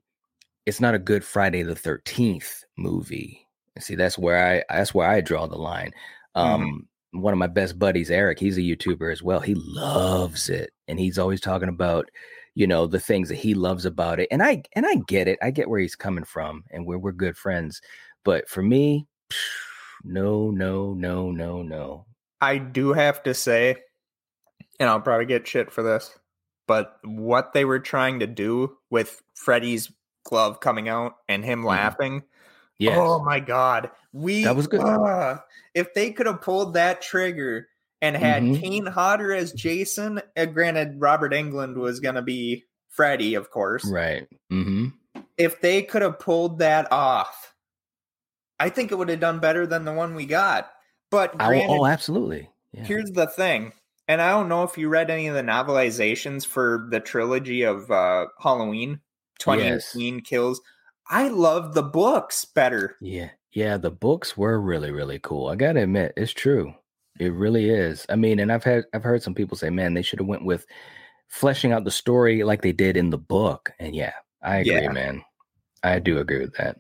[0.66, 3.48] it's not a good Friday the Thirteenth movie.
[3.76, 5.92] And see, that's where I that's where I draw the line.
[6.36, 9.40] Um, one of my best buddies, Eric, he's a YouTuber as well.
[9.40, 12.10] He loves it, and he's always talking about,
[12.54, 14.28] you know, the things that he loves about it.
[14.32, 15.40] And I and I get it.
[15.42, 17.82] I get where he's coming from, and we're we're good friends.
[18.24, 19.08] But for me,
[20.04, 22.06] no, no, no, no, no.
[22.41, 23.78] I do have to say,
[24.80, 26.18] and I'll probably get shit for this,
[26.68, 29.91] but what they were trying to do with Freddy's
[30.24, 31.68] glove coming out and him Mhm.
[31.68, 32.24] laughing.
[32.80, 33.89] Yes, Oh my god.
[34.14, 34.82] We That was good.
[34.84, 35.43] ah,
[35.74, 37.68] if they could have pulled that trigger
[38.02, 38.60] and had Mhm.
[38.62, 43.86] Kane Hodder as Jason, uh, granted Robert Englund was gonna be Freddy, of course.
[43.89, 44.28] right.
[44.52, 44.88] Mm-hmm.
[45.38, 47.56] If they could have pulled that off,
[48.60, 50.72] I think it would have done better than the one we got.
[51.10, 52.49] But Oh, granted, oh, absolutely.
[52.74, 52.84] Yeah.
[52.84, 53.72] Here's the thing,
[54.08, 57.89] and I don't know if you read any of the novelizations for the trilogy of
[57.89, 58.99] uh, Halloween,
[59.39, 60.60] 2018 Kills.
[61.10, 62.97] I love the books better.
[62.99, 65.47] Yeah, yeah, the books were really, really cool.
[65.47, 66.74] I gotta admit, it's true.
[67.20, 68.05] It really is.
[68.10, 70.45] I mean, and I've had I've heard some people say, man, they should have went
[70.45, 70.66] with
[71.30, 73.72] fleshing out the story like they did in the book.
[73.80, 74.91] And yeah, I agree, Yeah.
[74.91, 75.24] man.
[75.84, 76.78] I do agree with that.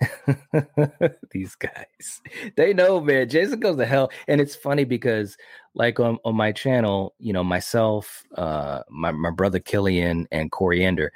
[1.30, 2.20] These guys,
[2.56, 3.28] they know, man.
[3.28, 5.36] Jason goes to hell, and it's funny because,
[5.74, 11.12] like on on my channel, you know, myself, uh, my my brother Killian and Coriander,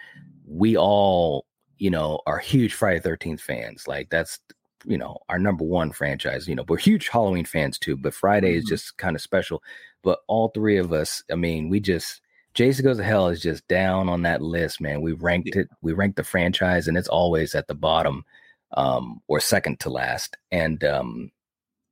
[0.46, 1.46] we all,
[1.78, 3.88] you know, are huge Friday Thirteenth fans.
[3.88, 4.38] Like that's,
[4.84, 6.46] you know, our number one franchise.
[6.46, 8.68] You know, we're huge Halloween fans too, but Friday is Mhm.
[8.68, 9.62] just kind of special.
[10.02, 12.20] But all three of us, I mean, we just
[12.54, 15.00] Jason Goes to Hell is just down on that list, man.
[15.00, 18.24] We ranked it, we ranked the franchise, and it's always at the bottom
[18.76, 20.36] um, or second to last.
[20.52, 21.30] And um,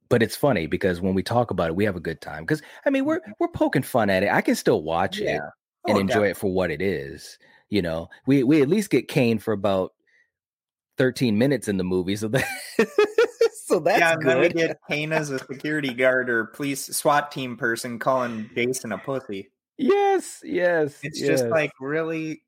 [0.08, 2.44] but it's funny because when we talk about it, we have a good time.
[2.44, 4.30] Because I mean, we're we're poking fun at it.
[4.30, 5.48] I can still watch it Yeah.
[5.86, 7.38] and Oh, enjoy it for what it is.
[7.68, 9.92] You know, we we at least get Kane for about
[10.96, 12.44] thirteen minutes in the movie, so that
[13.66, 14.56] so that's yeah, and then we good.
[14.56, 19.48] get Kane as a security guard or police SWAT team person calling Jason a pussy.
[19.78, 20.98] Yes, yes.
[21.02, 22.42] It's just like really.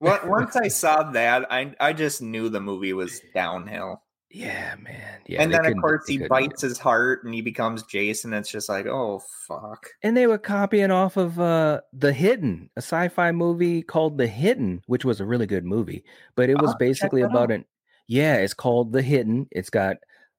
[0.00, 4.02] What once I saw that, I I just knew the movie was downhill.
[4.30, 5.20] yeah, man.
[5.26, 8.32] Yeah, and then of course he bites his heart and he becomes Jason.
[8.32, 9.88] It's just like, oh fuck.
[10.02, 14.82] and they were copying off of uh the hidden a sci-fi movie called the hidden
[14.86, 16.04] which was a really good movie
[16.36, 17.52] but it was have basically about out.
[17.52, 17.64] an
[18.06, 19.96] yeah it's called the hidden it's got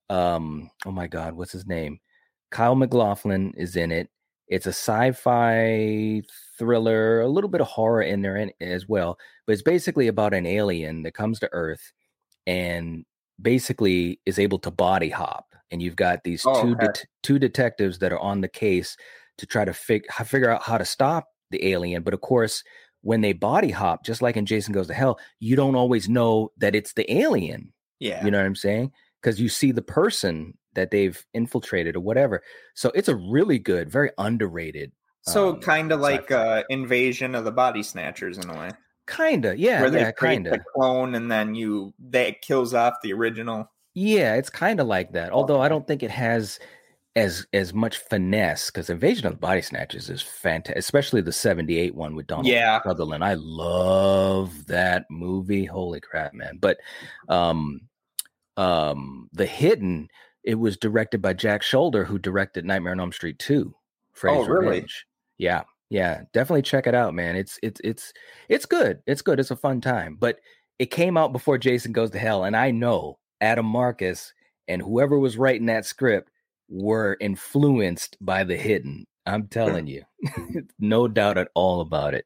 [0.09, 1.99] um oh my god what's his name
[2.51, 4.09] kyle maclachlan is in it
[4.49, 6.21] it's a sci-fi
[6.57, 10.33] thriller a little bit of horror in there in, as well but it's basically about
[10.33, 11.91] an alien that comes to earth
[12.47, 13.05] and
[13.41, 16.87] basically is able to body hop and you've got these Oh, two okay.
[16.87, 18.97] det- two detectives that are on the case
[19.37, 22.63] to try to fig- figure out how to stop the alien but of course
[23.01, 26.51] when they body hop just like in Jason goes to hell you don't always know
[26.57, 28.23] that it's the alien Yeah.
[28.25, 28.91] you know what i'm saying
[29.21, 32.41] because you see the person that they've infiltrated or whatever
[32.73, 37.43] so it's a really good very underrated so um, kind of like uh invasion of
[37.45, 38.69] the body snatchers in a way.
[39.07, 43.11] kinda yeah where they yeah kinda the clone and then you that kills off the
[43.13, 43.69] original.
[43.95, 45.31] Yeah, it's kind of like that.
[45.31, 46.59] Although I don't think it has
[47.15, 51.95] as as much finesse because Invasion of the Body Snatchers is fantastic, especially the '78
[51.95, 52.81] one with Donald Yeah.
[52.83, 53.23] Sutherland.
[53.23, 55.65] I love that movie.
[55.65, 56.59] Holy crap, man!
[56.61, 56.77] But
[57.27, 57.81] um,
[58.57, 60.07] um, the Hidden
[60.43, 63.73] it was directed by Jack Sholder, who directed Nightmare on Elm Street 2,
[64.13, 64.67] Freddy's Oh, really?
[64.67, 65.05] Revenge.
[65.37, 67.35] Yeah, yeah, definitely check it out, man.
[67.35, 68.13] It's it's it's
[68.49, 68.99] it's good.
[69.07, 69.39] It's good.
[69.39, 70.17] It's a fun time.
[70.19, 70.39] But
[70.77, 74.33] it came out before Jason Goes to Hell, and I know Adam Marcus
[74.67, 76.29] and whoever was writing that script
[76.69, 79.07] were influenced by the hidden.
[79.25, 80.03] I'm telling you,
[80.79, 82.25] no doubt at all about it.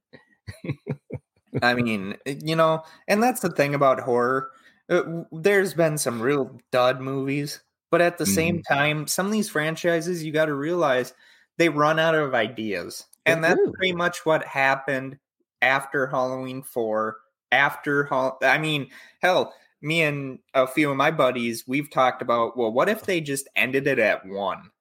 [1.62, 4.50] I mean, you know, and that's the thing about horror.
[4.90, 7.62] Uh, there's been some real dud movies,
[7.94, 8.34] but at the mm-hmm.
[8.34, 11.14] same time, some of these franchises, you got to realize
[11.60, 13.06] they run out of ideas.
[13.24, 13.72] They and that's do.
[13.76, 15.20] pretty much what happened
[15.62, 17.18] after Halloween 4.
[17.52, 18.90] After, I mean,
[19.22, 23.22] hell, me and a few of my buddies, we've talked about, well, what if they
[23.22, 24.72] just ended it at one?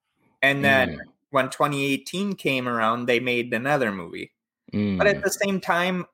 [0.40, 1.00] And then mm.
[1.32, 4.32] when 2018 came around, they made another movie.
[4.72, 4.96] Mm.
[4.96, 5.24] But at mm.
[5.24, 6.06] the same time,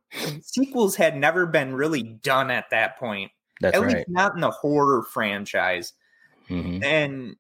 [0.43, 3.31] sequels had never been really done at that point.
[3.61, 3.99] That's at right.
[3.99, 5.93] least not in the horror franchise.
[6.49, 6.85] Mm-hmm.
[6.85, 7.37] And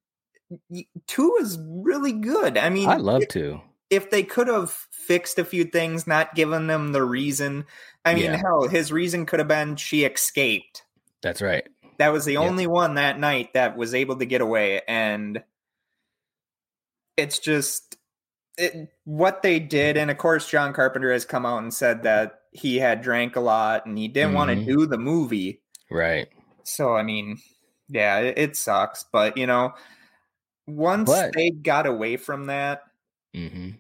[1.06, 2.56] two is really good.
[2.58, 3.60] I mean, I love two.
[3.90, 7.64] If they could have fixed a few things, not given them the reason.
[8.04, 8.36] I mean, yeah.
[8.36, 10.82] hell, his reason could have been she escaped.
[11.22, 11.66] That's right.
[11.98, 12.42] That was the yep.
[12.42, 14.82] only one that night that was able to get away.
[14.86, 15.42] And
[17.16, 17.96] it's just
[18.56, 19.96] it, what they did.
[19.96, 23.40] And of course, John Carpenter has come out and said that he had drank a
[23.40, 24.36] lot and he didn't mm-hmm.
[24.36, 25.60] want to do the movie.
[25.90, 26.28] Right.
[26.64, 27.38] So, I mean,
[27.88, 29.04] yeah, it, it sucks.
[29.10, 29.74] But, you know,
[30.66, 32.82] once but, they got away from that,
[33.34, 33.70] mm-hmm.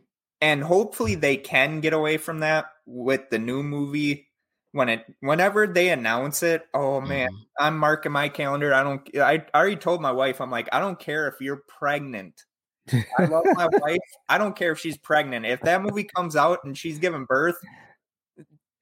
[0.40, 4.28] and hopefully they can get away from that with the new movie
[4.72, 7.64] when it whenever they announce it oh man mm-hmm.
[7.64, 10.98] i'm marking my calendar i don't i already told my wife i'm like i don't
[10.98, 12.44] care if you're pregnant
[13.18, 13.98] i love my wife
[14.28, 17.56] i don't care if she's pregnant if that movie comes out and she's giving birth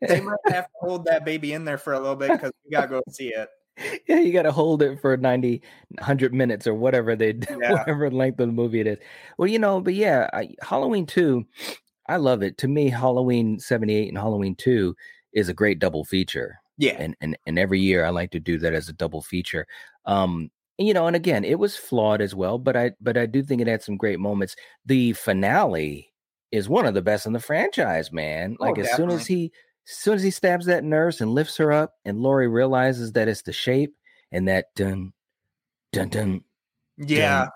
[0.00, 2.70] they might have to hold that baby in there for a little bit because we
[2.70, 3.48] gotta go see it
[4.08, 5.62] yeah you gotta hold it for 90
[5.98, 7.72] 100 minutes or whatever they yeah.
[7.72, 8.98] whatever length of the movie it is
[9.38, 11.44] well you know but yeah I, halloween 2
[12.08, 14.94] i love it to me halloween 78 and halloween 2
[15.36, 16.58] is a great double feature.
[16.78, 16.96] Yeah.
[16.98, 19.66] And and and every year I like to do that as a double feature.
[20.06, 23.42] Um you know, and again, it was flawed as well, but I but I do
[23.42, 24.56] think it had some great moments.
[24.84, 26.12] The finale
[26.52, 28.56] is one of the best in the franchise, man.
[28.58, 29.52] Oh, like oh, as soon as he
[29.88, 33.28] as soon as he stabs that nurse and lifts her up and Laurie realizes that
[33.28, 33.94] it's the shape
[34.32, 35.12] and that dun
[35.92, 36.44] dun dun
[36.96, 37.48] yeah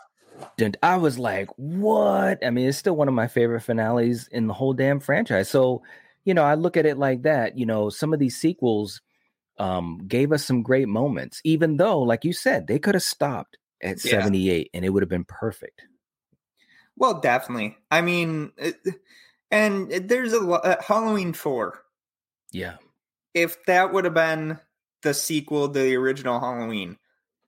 [0.56, 2.44] dun, dun, I was like, what?
[2.44, 5.48] I mean, it's still one of my favorite finales in the whole damn franchise.
[5.48, 5.82] So
[6.24, 7.56] you know, I look at it like that.
[7.58, 9.00] You know, some of these sequels
[9.58, 13.56] um, gave us some great moments, even though, like you said, they could have stopped
[13.82, 14.22] at yeah.
[14.22, 15.82] 78 and it would have been perfect.
[16.96, 17.78] Well, definitely.
[17.90, 18.52] I mean,
[19.50, 21.82] and there's a uh, Halloween 4.
[22.52, 22.76] Yeah.
[23.34, 24.58] If that would have been
[25.02, 26.98] the sequel to the original Halloween,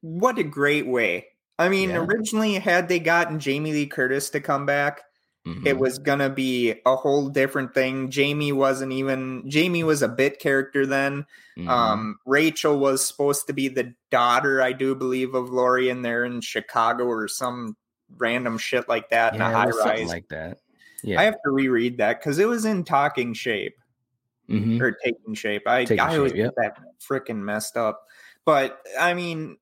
[0.00, 1.26] what a great way.
[1.58, 1.98] I mean, yeah.
[1.98, 5.02] originally, had they gotten Jamie Lee Curtis to come back,
[5.46, 5.66] Mm-hmm.
[5.66, 8.10] It was gonna be a whole different thing.
[8.10, 11.26] Jamie wasn't even Jamie was a bit character then.
[11.58, 11.68] Mm-hmm.
[11.68, 16.24] Um, Rachel was supposed to be the daughter, I do believe, of Laurie, and they're
[16.24, 17.76] in Chicago or some
[18.18, 20.58] random shit like that yeah, in a high rise like that.
[21.02, 23.74] Yeah, I have to reread that because it was in talking shape
[24.52, 24.82] mm-hmm.
[24.82, 25.66] or taking shape.
[25.66, 26.54] I taking I always yep.
[26.54, 28.02] get that freaking messed up.
[28.44, 29.56] But I mean,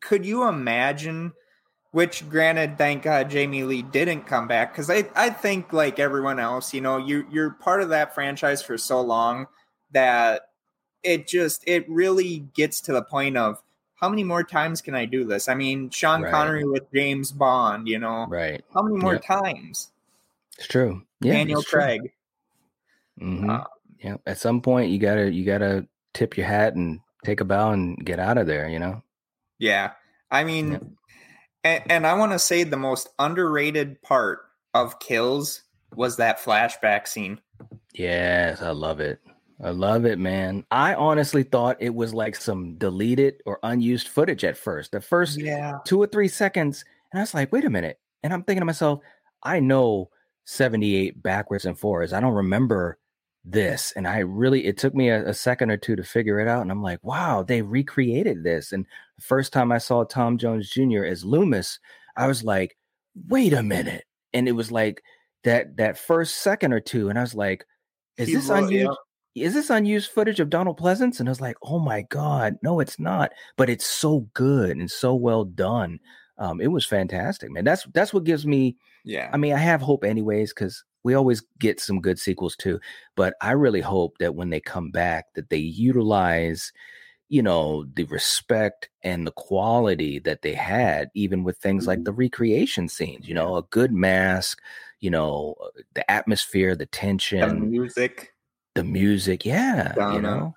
[0.00, 1.32] could you imagine?
[1.90, 6.38] Which, granted, thank God Jamie Lee didn't come back because I, I think like everyone
[6.38, 9.46] else, you know, you you're part of that franchise for so long
[9.90, 10.42] that
[11.02, 13.62] it just it really gets to the point of
[13.96, 15.48] how many more times can I do this?
[15.48, 16.32] I mean, Sean right.
[16.32, 18.64] Connery with James Bond, you know, right?
[18.72, 19.24] How many more yep.
[19.24, 19.90] times?
[20.58, 21.02] It's true.
[21.20, 22.12] Yeah, Daniel Craig.
[23.22, 23.50] Mm-hmm.
[23.50, 23.64] Uh,
[23.98, 27.70] yeah, at some point you gotta you gotta tip your hat and take a bow
[27.72, 28.68] and get out of there.
[28.68, 29.02] You know.
[29.58, 29.92] Yeah,
[30.30, 30.96] I mean.
[31.64, 34.40] And, and I want to say the most underrated part
[34.74, 35.62] of Kills
[35.94, 37.40] was that flashback scene.
[37.94, 39.20] Yes, I love it.
[39.62, 40.64] I love it, man.
[40.72, 44.90] I honestly thought it was like some deleted or unused footage at first.
[44.90, 45.78] The first yeah.
[45.84, 48.00] two or three seconds, and I was like, wait a minute.
[48.24, 49.00] And I'm thinking to myself,
[49.42, 50.10] I know
[50.46, 52.12] 78 backwards and forwards.
[52.12, 52.98] I don't remember
[53.44, 53.92] this.
[53.96, 56.62] And I really, it took me a, a, second or two to figure it out.
[56.62, 58.72] And I'm like, wow, they recreated this.
[58.72, 58.86] And
[59.16, 61.04] the first time I saw Tom Jones Jr.
[61.04, 61.78] as Loomis,
[62.16, 62.76] I was like,
[63.28, 64.04] wait a minute.
[64.32, 65.02] And it was like
[65.44, 67.08] that that first second or two.
[67.08, 67.64] And I was like,
[68.16, 68.98] is he this wrote, unused?
[69.34, 69.46] Yeah.
[69.46, 71.18] Is this unused footage of Donald Pleasence?
[71.18, 73.32] And I was like, oh my God, no, it's not.
[73.56, 75.98] But it's so good and so well done.
[76.38, 77.64] Um, it was fantastic, man.
[77.64, 78.76] That's that's what gives me.
[79.04, 79.30] Yeah.
[79.32, 82.80] I mean, I have hope anyways, because we always get some good sequels too.
[83.16, 86.72] But I really hope that when they come back, that they utilize,
[87.28, 92.04] you know, the respect and the quality that they had, even with things like mm-hmm.
[92.04, 93.28] the recreation scenes.
[93.28, 94.60] You know, a good mask,
[95.00, 98.34] you know, uh, the atmosphere, the tension, the music,
[98.74, 99.44] the music.
[99.44, 100.14] Yeah, Donna.
[100.14, 100.54] you know,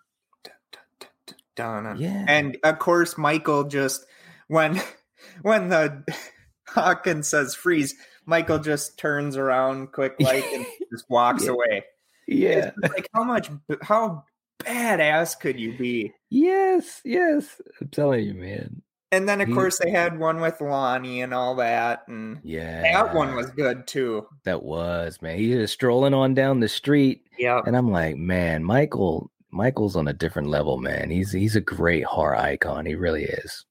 [1.55, 1.95] Donna.
[1.97, 4.05] Yeah, and of course, Michael just
[4.47, 4.81] when
[5.41, 6.03] when the
[6.67, 7.95] Hawkins says freeze,
[8.25, 11.51] Michael just turns around quick like and just walks Yeah.
[11.51, 11.83] away.
[12.27, 12.71] Yeah.
[12.81, 13.49] Like how much
[13.81, 14.23] how
[14.63, 16.13] badass could you be?
[16.29, 17.01] Yes.
[17.05, 17.61] Yes.
[17.81, 18.81] I'm telling you, man.
[19.11, 22.81] And then of He- course they had one with Lonnie and all that, and Yeah.
[22.81, 24.27] that one was good too.
[24.43, 25.37] That was, man.
[25.37, 27.21] He was strolling on down the street.
[27.37, 31.09] Yeah, And I'm like, man, Michael, Michael's on a different level, man.
[31.11, 32.85] He's he's a great horror icon.
[32.85, 33.65] He really is.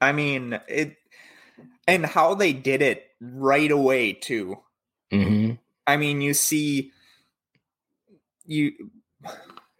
[0.00, 0.96] I mean it,
[1.86, 4.56] and how they did it right away too.
[5.10, 5.52] hmm
[5.86, 6.92] I mean, you see,
[8.46, 8.72] you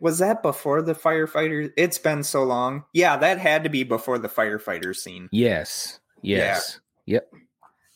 [0.01, 1.73] was that before the firefighters?
[1.77, 2.85] It's been so long.
[2.93, 5.29] Yeah, that had to be before the firefighter scene.
[5.33, 5.99] Yes.
[6.21, 6.81] Yes.
[7.07, 7.33] Yep.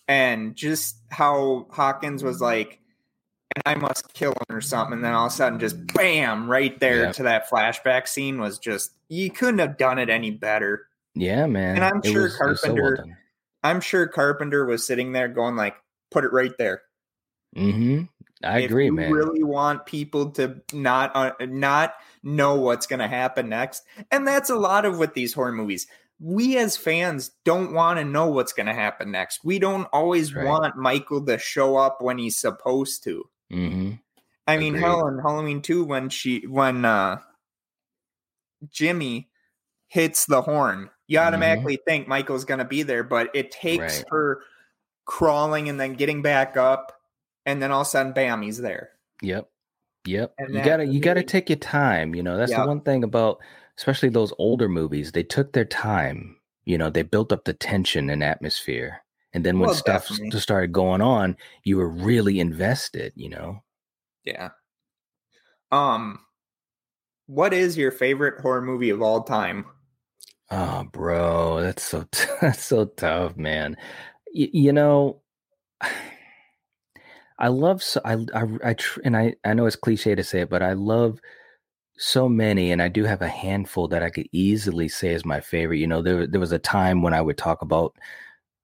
[0.07, 2.81] And just how Hawkins was like,
[3.55, 4.95] and I must kill him or something.
[4.95, 7.13] And then all of a sudden, just bam, right there Yeah.
[7.13, 10.87] to that flashback scene was just, you couldn't have done it any better.
[11.15, 11.77] Yeah, man.
[11.77, 13.19] And I'm It sure was- it was so well Carpenter-.
[13.69, 15.77] I'm sure Carpenter was sitting there going, like,
[16.11, 16.83] put it right there.
[17.57, 18.05] Mm-hmm.
[18.45, 19.11] I if agree, man.
[19.11, 24.51] really want people to not uh, not know what's going to happen next and that's
[24.51, 25.87] a lot of with these horror movies
[26.21, 30.35] we as fans don't want to know what's going to happen next we don't always
[30.35, 30.47] Right.
[30.47, 33.93] want michael to show up when he's supposed to mm-hmm.
[34.47, 34.87] i mean Agreed.
[34.87, 37.19] hell in halloween 2 when she when uh
[38.71, 39.31] jimmy
[39.89, 44.05] hits the horn you automatically think michael's going to be there but it takes Right.
[44.11, 44.43] her
[45.07, 46.93] crawling and then getting back up
[47.47, 48.91] and then all of a sudden bam he's there
[49.23, 49.49] Yep.
[50.07, 50.35] Yep.
[50.39, 52.15] And you gotta you gotta take your time.
[52.15, 52.63] You know, that's Yeah.
[52.63, 53.39] the one thing about
[53.77, 55.11] especially those older movies.
[55.13, 56.37] They took their time.
[56.65, 59.03] You know, they built up the tension and atmosphere.
[59.35, 60.39] And then when Well, stuff definitely.
[60.41, 63.63] started going on, you were really invested, you know?
[64.25, 64.51] Yeah.
[65.73, 66.25] Um,
[67.27, 69.67] what is your favorite horror movie of all time?
[70.51, 73.77] Oh, bro, that's so t- that's so tough, man.
[74.35, 75.23] Y- you know,
[77.39, 80.41] I love so I I, I tr- and I I know it's cliche to say
[80.41, 81.21] it, but I love
[81.99, 85.41] so many, and I do have a handful that I could easily say is my
[85.41, 85.79] favorite.
[85.79, 87.97] You know, there there was a time when I would talk about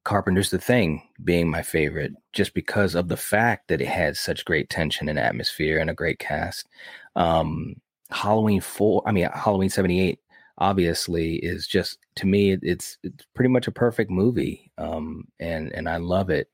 [0.05, 4.45] Carpenter's The Thing being my favorite, just because of the fact that it had such
[4.47, 6.68] great tension and atmosphere and a great cast.
[7.16, 7.76] Um,
[8.11, 10.20] Halloween four, I mean Halloween seventy eight
[10.59, 15.88] obviously is just to me it's it's pretty much a perfect movie um and and
[15.88, 16.48] I love it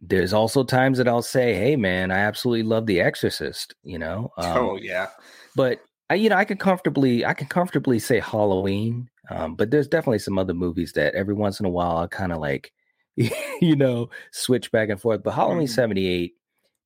[0.00, 4.30] there's also times that I'll say hey man I absolutely love The Exorcist you know
[4.36, 5.08] um, oh yeah.
[5.56, 9.88] but I you know I can comfortably I can comfortably say Halloween um but there's
[9.88, 12.72] definitely some other movies that every once in a while I kind of like
[13.16, 15.70] you know switch back and forth but Halloween Mhm.
[15.70, 16.32] 78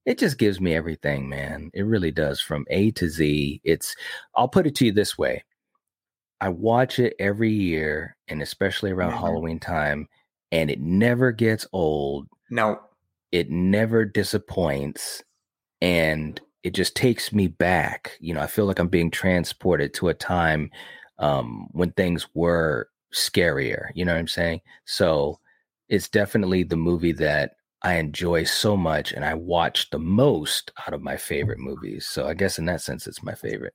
[0.07, 3.95] it just gives me everything man it really does from A to Z it's
[4.35, 5.45] I'll put it to you this way
[6.41, 9.21] I watch it every year and especially around Mhm.
[9.21, 10.09] Halloween time
[10.53, 12.81] and it never gets old No.
[13.33, 15.23] it never disappoints
[15.81, 20.09] and it just takes me back you know i feel like i'm being transported to
[20.09, 20.71] a time
[21.19, 25.39] um when things were scarier you know what i'm saying so
[25.89, 30.93] it's definitely the movie that i enjoy so much and i watch the most out
[30.93, 33.75] of my favorite movies so i guess in that sense it's my favorite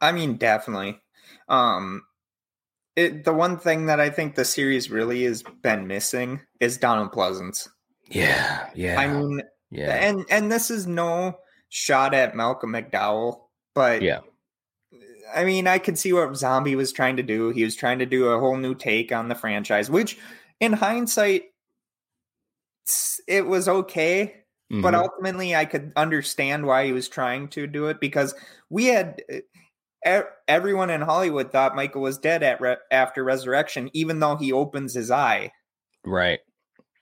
[0.00, 1.00] I mean, definitely.
[1.48, 2.02] Um,
[2.96, 7.12] it the one thing that I think the series really has been missing is Donald
[7.12, 7.68] Pleasence.
[8.10, 11.38] yeah yeah I mean, yeah and and this is no
[11.68, 13.42] shot at Malcolm McDowell,
[13.74, 14.20] but yeah
[15.34, 17.50] I mean, I could see what Zombie was trying to do.
[17.50, 20.18] He was trying to do a whole new take on the franchise, which
[20.58, 21.44] in hindsight,
[23.26, 24.34] it was okay.
[24.70, 24.98] But Mhm.
[24.98, 28.34] ultimately, I could understand why he was trying to do it because
[28.70, 29.22] we had
[30.04, 34.94] everyone in Hollywood thought Michael was dead at re- after resurrection, even though he opens
[34.94, 35.50] his eye.
[36.04, 36.40] right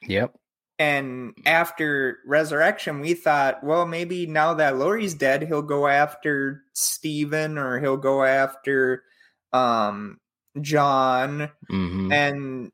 [0.02, 0.34] yep
[0.78, 7.56] And after resurrection, we thought, well, maybe now that Laurie's dead, he'll go after Steven
[7.58, 9.02] or he'll go after
[9.54, 10.18] um,
[10.60, 11.50] John.
[11.70, 12.72] hmm And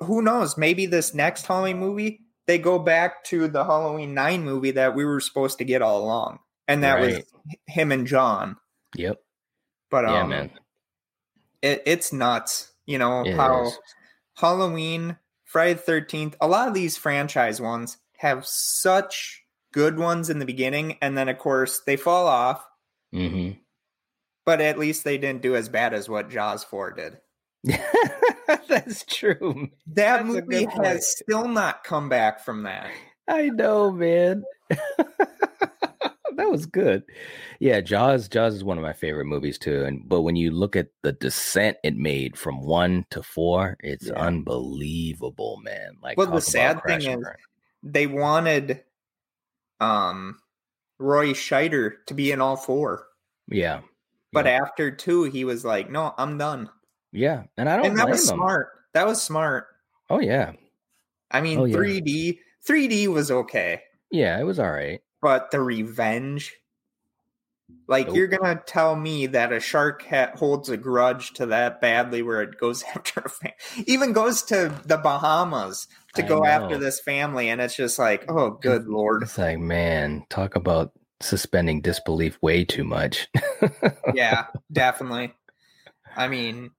[0.00, 0.56] who knows?
[0.56, 5.04] Maybe this next Halloween movie, they go back to the Halloween 9 movie that we
[5.04, 6.38] were supposed to get all along.
[6.66, 7.20] And that was
[7.66, 8.56] him and John.
[8.96, 9.18] yep
[9.90, 10.50] But um, yeah man
[11.62, 12.72] It, it's nuts.
[12.86, 13.78] You know, It how is.
[14.36, 20.38] Halloween, Friday the 13th, a lot of these franchise ones have such good ones in
[20.38, 20.96] the beginning.
[21.02, 22.64] And then, of course, they fall off.
[23.12, 23.50] hmm
[24.44, 27.18] But at least they didn't do as bad as what Jaws 4 did.
[28.68, 29.68] That's true.
[29.88, 32.90] That That's movie has still not come back from that.
[33.28, 34.44] I know, man.
[36.38, 37.02] that was good.
[37.60, 38.28] Yeah, Jaws.
[38.28, 39.84] Jaws is one of my favorite movies too.
[39.84, 44.06] And but when you look at the descent it made from one to four, it's
[44.06, 44.14] Yeah.
[44.14, 45.98] unbelievable, man.
[46.02, 47.26] Like, Well, the sad thing is-
[47.82, 48.82] they wanted
[49.80, 50.38] um
[50.98, 53.06] Roy Scheider to be in all four.
[53.48, 53.82] yeah,
[54.32, 56.70] But yeah, after two, he was like, "No, I'm done."
[57.12, 58.36] yeah, and I don't And that was him.
[58.36, 58.68] smart.
[58.94, 59.66] That was smart.
[60.10, 60.52] Oh yeah,
[61.30, 61.76] I mean, Oh, yeah.
[61.76, 65.00] 3D, 3D was okay, yeah, it was all right.
[65.20, 66.54] But the revenge,
[67.86, 68.16] like Nope.
[68.16, 72.42] you're gonna tell me that a shark ha- holds a grudge to that badly, where
[72.42, 73.52] it goes after a fam-
[73.86, 78.24] even goes to the Bahamas to I go after this family, and it's just like,
[78.28, 83.28] oh, good lord, It's like, man, talk about suspending disbelief way too much.
[84.14, 85.34] yeah, definitely.
[86.16, 86.70] I mean,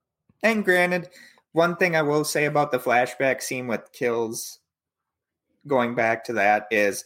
[0.43, 1.09] and granted,
[1.51, 4.59] one thing I will say about the flashback scene with kills,
[5.67, 7.05] going back to that, is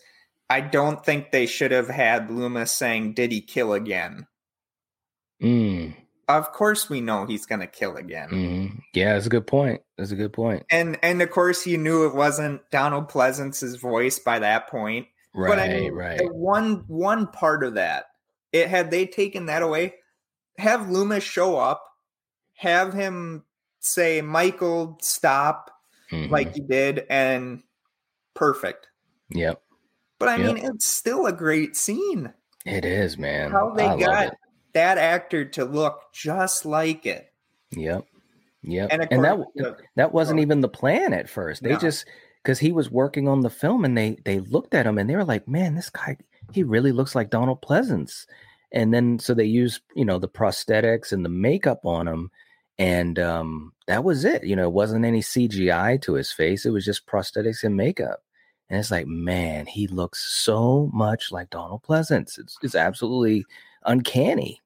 [0.53, 4.27] I don't think they should have had Loomis saying, Did he kill again?
[5.41, 5.95] Mm,
[6.27, 8.29] Of course, we know he's going to kill again.
[8.29, 8.81] mhm.
[8.93, 9.81] Yeah, that's a good point.
[9.97, 10.63] That's a good point.
[10.69, 15.07] And and of course, you knew it wasn't Donald Pleasence's voice by that point.
[15.35, 16.21] Right, but I mean, right.
[16.33, 18.05] one one part of that,
[18.51, 19.95] it had they taken that away,
[20.59, 21.83] have Loomis show up,
[22.55, 23.43] have him
[23.79, 25.71] say, "Michael, stop,"
[26.11, 26.29] Mhm.
[26.29, 27.63] like he did, and
[28.35, 28.87] perfect.
[29.29, 29.61] yep,
[30.23, 30.55] But I Yep.
[30.55, 32.33] mean, it's still a great scene.
[32.65, 33.51] it is, man.
[33.51, 34.33] How they I got
[34.73, 37.31] that actor to look just like it,
[37.75, 38.05] Yep,
[38.63, 38.89] yep.
[38.91, 39.37] and And, that
[39.97, 40.43] that wasn't Oh.
[40.43, 41.61] even the plan at first.
[41.63, 41.77] They No.
[41.77, 42.05] just
[42.41, 45.15] because he was working on the film, and they they looked at him and they
[45.17, 46.17] were like, "Man, this guy,
[46.53, 48.25] he really looks like Donald Pleasence."
[48.71, 52.31] And then so they used you know the prosthetics and the makeup on him,
[52.79, 54.43] and um, that was it.
[54.45, 58.22] You know, it wasn't any CGI to his face; it was just prosthetics and makeup.
[58.73, 62.39] And it's like, man, he looks so much like Donald Pleasence.
[62.39, 63.45] It's it's absolutely
[63.85, 64.61] uncanny.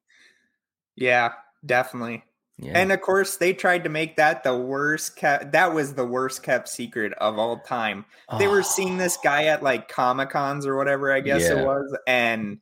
[0.96, 1.32] yeah,
[1.66, 2.24] definitely.
[2.56, 2.72] Yeah.
[2.74, 5.52] And of course, they tried to make that the worst kept.
[5.52, 8.06] That was the worst kept secret of all time.
[8.38, 11.60] They were Oh, seeing this guy at like Comic Cons or whatever, I guess Yeah.
[11.60, 12.58] it was, and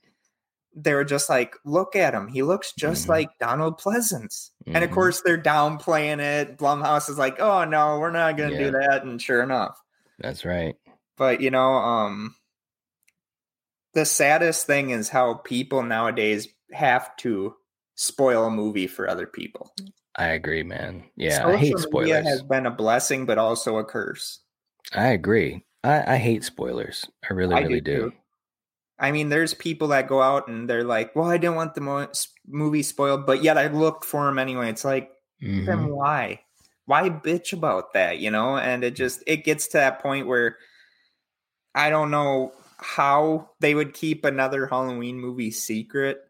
[0.74, 2.26] they were just like, "Look at him!
[2.26, 3.10] He looks just Mhm.
[3.10, 4.94] like Donald Pleasence." And of Mhm.
[4.94, 6.58] course, they're downplaying it.
[6.58, 8.62] Blumhouse is like, "Oh no, we're not going to Yeah.
[8.64, 9.80] do that," and sure enough.
[10.18, 10.74] that's right.
[11.16, 12.34] But you know, um,
[13.94, 17.54] the saddest thing is how people nowadays have to
[17.94, 19.72] spoil a movie for other people.
[20.16, 21.04] I agree, man.
[21.16, 22.26] Yeah, I hate Social media spoilers.
[22.26, 24.40] has been a blessing, but also a curse.
[24.92, 25.64] I agree.
[25.84, 27.06] I, I hate spoilers.
[27.28, 28.12] I really, I really do do.
[28.98, 31.82] I mean, there's people that go out and they're like, "Well, I didn't want the
[31.82, 32.08] mo-
[32.46, 35.10] movie spoiled, but yet I looked for them anyway." It's like,
[35.42, 35.66] Mhm.
[35.66, 36.40] then why?
[36.86, 38.18] Why bitch about that?
[38.20, 38.56] You know?
[38.56, 40.56] And it just it gets to that point where
[41.76, 46.22] I don't know how they would keep another Halloween movie secret.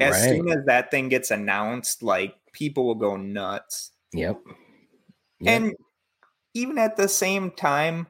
[0.00, 0.30] As Right.
[0.30, 3.92] soon as that thing gets announced, like people will go nuts.
[4.12, 4.40] Yep.
[5.40, 5.62] Yep.
[5.62, 5.74] And
[6.54, 8.06] even at the same time,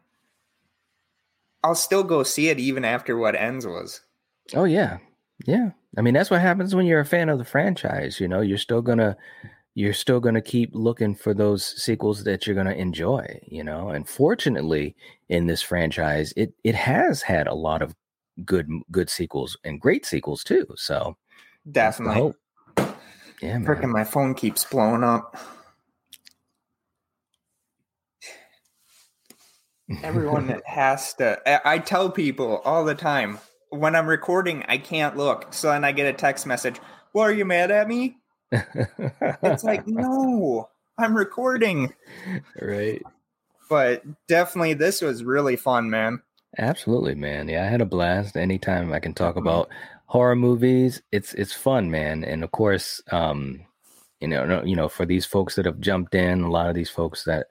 [1.63, 4.01] I'll still go see it even after what ends was.
[4.55, 4.99] oh yeah,
[5.47, 5.71] yeah.
[5.97, 8.21] I mean, that's what happens when you're a fan of the franchise.
[8.21, 9.17] You know, you're still gonna
[9.75, 13.41] you're still gonna keep looking for those sequels that you're gonna enjoy.
[13.47, 14.95] You know, and fortunately,
[15.29, 17.95] in this franchise, it it has had a lot of
[18.45, 20.67] good good sequels and great sequels too.
[20.77, 21.17] So
[21.71, 22.21] Definitely.
[22.21, 22.37] hope.
[23.43, 23.65] Yeah, man.
[23.65, 25.37] Freaking my phone keeps blowing up.
[30.03, 31.41] Everyone that has to.
[31.47, 33.39] I- I tell people all the time
[33.71, 35.53] when I'm recording, I can't look.
[35.53, 36.81] So then I get a text message.
[37.13, 38.19] Well, are you mad at me?
[39.43, 41.93] It's like, no, I'm recording.
[42.61, 43.03] right.
[43.69, 46.23] But definitely, this was really fun, man.
[46.59, 47.49] Absolutely, man.
[47.49, 48.37] Yeah, I had a blast.
[48.37, 49.41] Anytime I can talk Mhm.
[49.41, 49.69] about
[50.07, 52.25] horror movies, it's it's fun, man.
[52.25, 53.61] And of course, um,
[54.21, 56.75] you know, no- you know, for these folks that have jumped in, a lot of
[56.75, 57.47] these folks that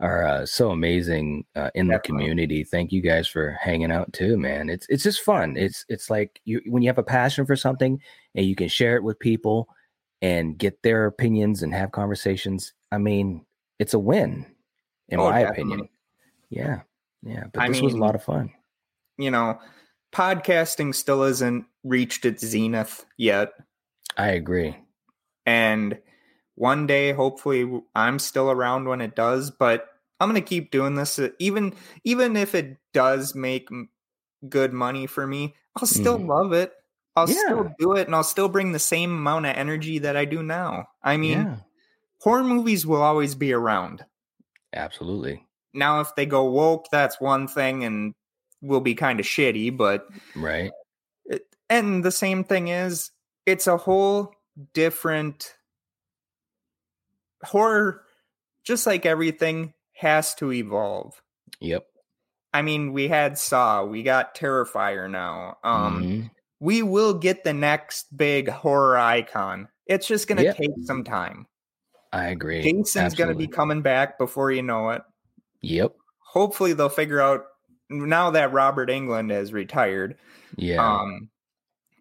[0.00, 2.64] are uh, so amazing uh, in the community.
[2.64, 4.70] Thank you guys for hanging out too, man.
[4.70, 5.56] It's it's just fun.
[5.56, 8.00] It's it's like you when you have a passion for something
[8.34, 9.68] and you can share it with people
[10.22, 12.72] and get their opinions and have conversations.
[12.92, 13.44] I mean,
[13.78, 14.46] it's a win,
[15.08, 15.62] in Oh, my definitely.
[15.62, 15.88] opinion.
[16.50, 16.80] Yeah,
[17.22, 17.44] yeah.
[17.52, 18.52] But I this was a lot of fun.
[19.18, 19.58] You know,
[20.12, 23.52] podcasting still hasn't reached its zenith yet.
[24.16, 24.76] I agree.
[25.46, 25.98] and
[26.56, 27.64] one day hopefully
[27.94, 29.88] i'm still around when it does but
[30.18, 31.72] i'm going to keep doing this uh, even
[32.04, 33.68] even if it does make
[34.48, 36.26] good money for me i'll still Mhm.
[36.28, 36.72] love it
[37.18, 40.24] i'll still do it and i'll still bring the same amount of energy that i
[40.24, 41.56] do now i mean yeah,
[42.20, 44.04] horror movies will always be around
[44.72, 45.46] absolutely.
[45.74, 48.14] now if they go woke that's one thing and
[48.62, 50.70] will be kind of shitty but Right.
[51.26, 53.10] it, and the same thing is
[53.46, 54.32] it's a whole
[54.74, 55.54] different
[57.44, 58.02] horror
[58.64, 61.22] just like everything has to evolve
[61.60, 61.86] Yep.
[62.52, 66.30] i mean we had saw we got terrifier now um Mhm.
[66.60, 70.56] We will get the next big horror icon it's just gonna Yep.
[70.56, 71.46] take some time
[72.12, 72.62] I agree.
[72.62, 75.02] jason's gonna be coming back before you know it
[75.62, 75.92] Yep.
[76.18, 77.44] hopefully they'll figure out
[77.90, 80.16] now that robert englund has retired
[80.56, 80.84] Yeah.
[80.84, 81.30] um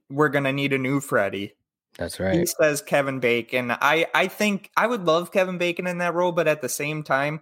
[0.09, 1.53] we're gonna need a new freddy
[1.97, 2.35] that's right.
[2.35, 3.71] He says Kevin Bacon.
[3.71, 7.01] I I think I would love Kevin Bacon in that role, but at the same
[7.01, 7.41] time,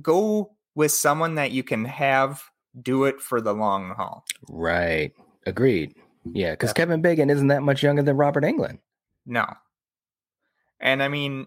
[0.00, 2.44] go with someone that you can have
[2.80, 4.24] do it for the long haul.
[4.48, 5.12] Right.
[5.46, 5.96] Agreed.
[6.24, 6.74] Yeah, because Yeah.
[6.74, 8.78] Kevin Bacon isn't that much younger than Robert Englund.
[9.26, 9.46] No.
[10.80, 11.46] And I mean,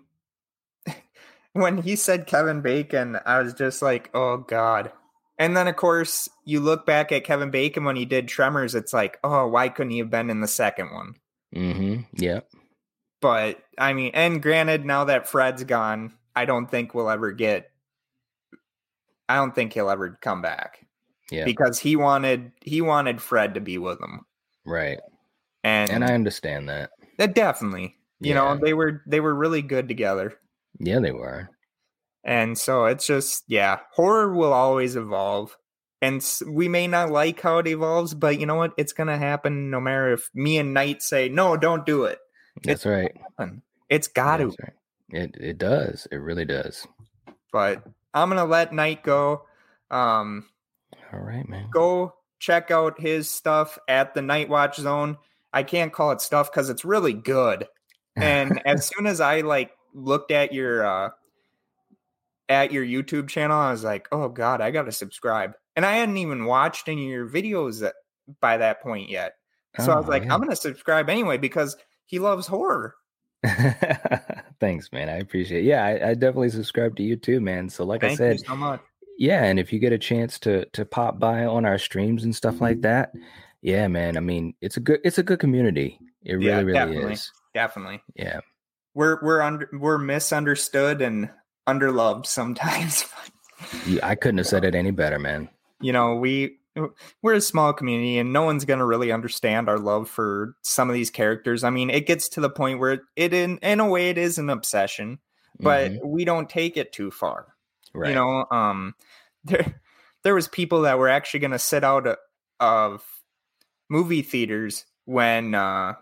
[1.54, 4.92] when he said Kevin Bacon, I was just like, oh God.
[5.38, 8.94] And then, of course, you look back at Kevin Bacon when he did Tremors, it's
[8.94, 11.16] like, oh, why couldn't he have been in the second one?
[11.54, 12.04] Mm-hmm.
[12.14, 12.48] Yep.
[13.22, 17.70] But I mean, and granted, now that Fred's gone, I don't think we'll ever get.
[19.28, 20.86] I don't think he'll ever come back
[21.32, 21.46] Yeah.
[21.46, 24.26] because he wanted he wanted Fred to be with him,
[24.66, 25.00] right.
[25.64, 26.92] and, And I understand that.
[27.20, 30.34] uh, definitely, you know, they were they were really good together,
[30.80, 31.50] Yeah, they were.
[32.24, 35.56] and so it's just yeah, horror will always evolve,
[36.02, 39.70] and we may not like how it evolves, but you know what, it's gonna happen
[39.70, 42.20] no matter if me and Night say no, don't do it.
[42.64, 43.12] That's right.
[43.38, 43.62] happen.
[43.90, 44.48] It's got to.
[44.48, 44.74] Right.
[45.10, 46.08] It it does.
[46.12, 46.88] It really does.
[47.52, 49.44] but I'm gonna let Night go.
[49.92, 50.48] Um,
[51.14, 51.70] All right, man.
[51.72, 55.18] go check out his stuff at the Night Watch Zone.
[55.54, 57.68] I can't call it stuff because it's really good.
[58.18, 61.10] And as soon as I like looked at your uh
[62.48, 65.54] at your YouTube channel, I was like, oh god, I gotta subscribe.
[65.76, 67.96] And I hadn't even watched any of your videos that,
[68.40, 69.34] by that point yet.
[69.80, 70.34] So I was Oh, like, yeah.
[70.34, 71.76] I'm gonna subscribe anyway because
[72.06, 72.96] he loves horror.
[74.60, 75.10] Thanks, man.
[75.10, 75.68] I appreciate it.
[75.68, 77.70] Yeah, I, I definitely subscribe to you too, man.
[77.70, 78.82] So like I said, you so much.
[79.18, 82.36] Yeah, and if you get a chance to to pop by on our streams and
[82.36, 83.12] stuff like that,
[83.62, 84.18] yeah, man.
[84.18, 86.00] I mean, it's a good it's a good community.
[86.24, 87.14] It really, Yeah, really definitely.
[87.14, 87.32] is.
[87.54, 88.02] Definitely.
[88.16, 88.40] Yeah.
[88.94, 91.30] We're we're under we're misunderstood and
[91.68, 93.06] underloved sometimes.
[93.88, 95.50] You, I couldn't have said it any better, man.
[95.82, 96.58] you know we
[97.22, 100.90] we're a small community and no one's going to really understand our love for some
[100.90, 103.88] of these characters i mean it gets to the point where it in in a
[103.88, 105.20] way it is an obsession
[105.60, 106.06] but Mhm.
[106.06, 107.48] we don't take it too far
[107.96, 108.10] right.
[108.10, 108.94] you know um
[109.44, 109.82] there
[110.24, 112.08] there was people that were actually going to sit out
[112.60, 113.04] of,
[113.90, 115.94] movie theaters when uh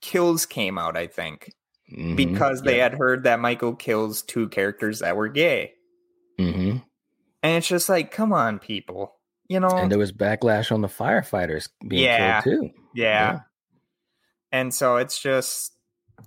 [0.00, 1.52] kills came out i think
[1.92, 2.16] Mhm.
[2.16, 2.84] because they Yeah.
[2.84, 5.72] had heard that michael kills two characters that were gay
[6.40, 6.82] Mhm.
[7.42, 9.14] and it's just like come on people
[9.48, 12.40] you know and there was backlash on the firefighters being Yeah.
[12.40, 12.70] killed too.
[12.94, 13.40] yeah.
[14.50, 15.72] and so it's just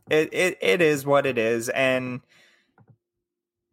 [0.10, 2.22] it, it it is what it is and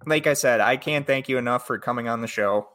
[0.07, 2.68] like i said i can't thank you enough for coming on the show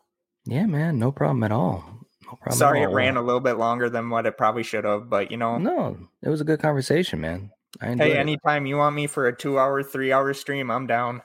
[0.45, 1.83] Yeah, man, no problem at all.
[2.25, 2.57] No problem.
[2.57, 5.37] sorry it ran a little bit longer than what it probably should have but you
[5.37, 7.51] know No, it was a good conversation, man.
[7.81, 8.17] I hey it.
[8.17, 11.21] anytime you want me for a two hour three hour stream i'm down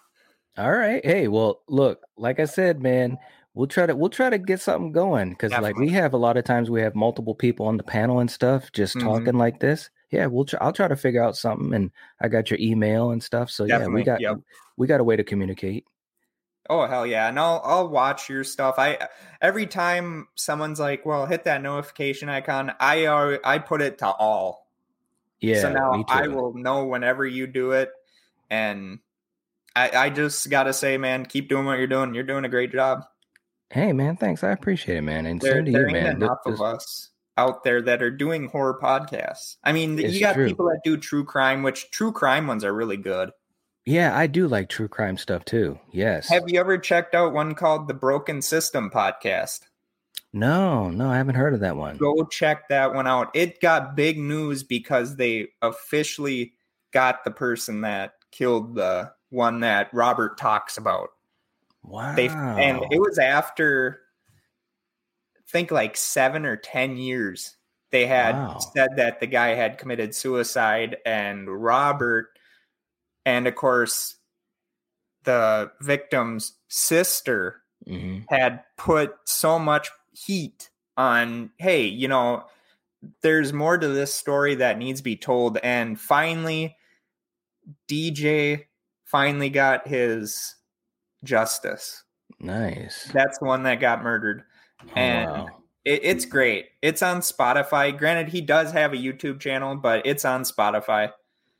[0.58, 1.04] All right.
[1.04, 3.18] Hey, well, look, like I said, man,
[3.52, 6.36] we'll try to we'll try to get something going because like we have a lot
[6.38, 9.02] of times we have multiple people on the panel and stuff just Mhm.
[9.02, 9.90] talking like this.
[10.10, 11.90] Yeah, we'll try, I'll try to figure out something, and
[12.22, 13.50] I got your email and stuff.
[13.50, 14.38] So yeah, we got yep.
[14.78, 15.84] we got a way to communicate.
[16.70, 18.98] Oh hell yeah and i'll i'll watch your stuff i
[19.40, 24.06] every time someone's like well hit that notification icon i uh, i put it to
[24.06, 24.66] all
[25.40, 26.04] Yeah, so now.
[26.08, 27.90] I will know whenever you do it.
[28.48, 29.00] And
[29.74, 32.14] I, I just gotta say, man, keep doing what you're doing.
[32.14, 33.04] You're doing a great job.
[33.70, 34.42] Hey, man, thanks.
[34.42, 36.16] I appreciate it, man, and There, same to there you, ain't man.
[36.16, 39.56] Enough this- of us out there that are doing horror podcasts.
[39.62, 40.46] I mean, you got true.
[40.48, 43.30] people that do true crime, which true crime ones are really good.
[43.86, 45.78] Yeah, I do like true crime stuff too.
[45.92, 46.28] Yes.
[46.28, 49.60] Have you ever checked out one called the Broken System podcast?
[50.32, 51.96] no, no, I haven't heard of that one.
[51.96, 53.30] Go check that one out.
[53.34, 56.52] It got big news because they officially
[56.92, 61.08] got the person that killed the one that Robert talks about.
[61.82, 62.14] Wow.
[62.16, 64.00] they and it was after
[65.36, 67.56] I think like seven or ten years
[67.92, 68.58] they had Wow.
[68.58, 72.35] said that the guy had committed suicide and robert
[73.26, 74.16] and of course
[75.24, 82.42] the victim's sister hmm had put so much heat on hey you know
[83.20, 86.74] there's more to this story that needs to be told and finally
[87.88, 88.64] dj
[89.04, 90.54] finally got his
[91.22, 92.02] justice
[92.40, 93.10] Nice.
[93.12, 94.44] that's the one that got murdered.
[94.82, 95.46] Oh, and wow.
[95.84, 96.66] it, it's great.
[96.82, 97.96] It's on Spotify.
[97.96, 101.12] Granted, he does have a YouTube channel, but it's on Spotify.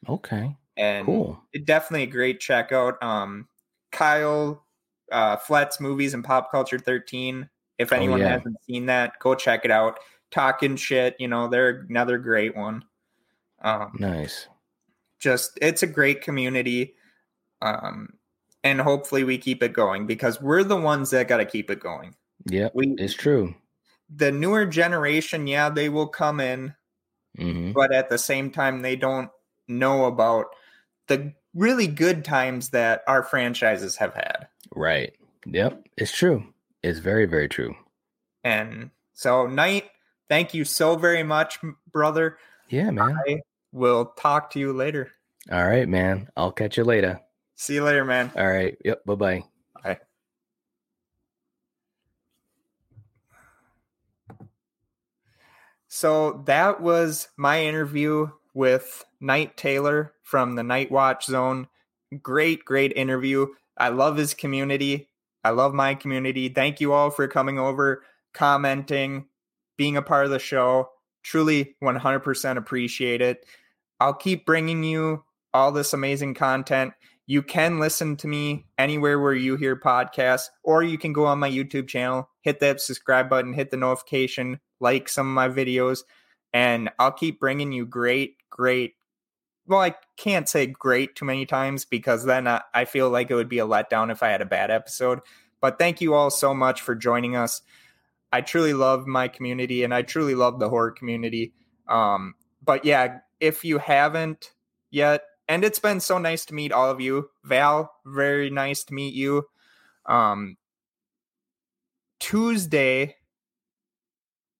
[0.09, 0.57] Okay.
[0.77, 1.43] And Cool.
[1.65, 3.03] definitely a great checkout.
[3.03, 3.49] Um,
[3.93, 4.65] Kyle
[5.13, 7.49] uh, Flet's movies and pop culture 13.
[7.79, 8.37] If Oh, anyone yeah.
[8.37, 9.99] hasn't seen that, go check it out.
[10.31, 12.85] Talking shit, you know, they're another great one.
[13.63, 14.49] Um, Nice.
[15.19, 16.95] just it's a great community.
[17.63, 18.15] Um,
[18.65, 21.81] and hopefully we keep it going because we're the ones that got to keep it
[21.81, 22.15] going.
[22.51, 23.55] Yeah, We It's true.
[24.15, 26.75] the newer generation, yeah, they will come in,
[27.39, 29.31] hmm but at the same time, they don't
[29.69, 30.47] know about
[31.09, 34.49] the really good times that our franchises have had.
[34.75, 35.15] Right.
[35.47, 35.89] Yep.
[35.97, 36.53] It's true.
[36.83, 37.75] It's very, very true.
[38.45, 39.85] And so, Night,
[40.29, 41.59] thank you so very much,
[41.91, 42.39] brother.
[42.69, 43.19] Yeah, man.
[43.27, 43.41] I
[43.73, 45.11] will talk to you later.
[45.51, 46.29] All right, man.
[46.37, 47.21] I'll catch you later.
[47.55, 48.31] See you later, man.
[48.37, 48.77] All right.
[48.85, 49.05] Yep.
[49.07, 49.45] Bye bye.
[49.83, 49.99] Bye.
[55.89, 61.67] So that was my interview with Night Taylor from the Night Watch Zone.
[62.23, 63.49] Great, great interview.
[63.77, 65.11] I love his community.
[65.45, 66.49] I love my community.
[66.49, 69.27] Thank you all for coming over, commenting,
[69.77, 70.91] being a part of the show.
[71.23, 73.45] Truly 100% appreciate it.
[73.99, 76.93] I'll keep bringing you all this amazing content.
[77.27, 81.41] You can listen to me anywhere where you hear podcasts, or you can go on
[81.41, 86.01] my YouTube channel, hit that subscribe button, hit the notification, like some of my videos,
[86.53, 88.95] and I'll keep bringing you great, great.
[89.67, 93.35] Well, I can't say great too many times because then I, I feel like it
[93.35, 95.21] would be a letdown if I had a bad episode.
[95.61, 97.63] But thank you all so much for joining us.
[98.33, 101.53] I truly love my community and I truly love the horror community.
[101.89, 104.53] Um, but yeah, if you haven't
[104.91, 107.31] yet, and it's been so nice to meet all of you.
[107.45, 109.45] Val, very nice to meet you.
[110.05, 110.57] Um,
[112.19, 113.17] Tuesday,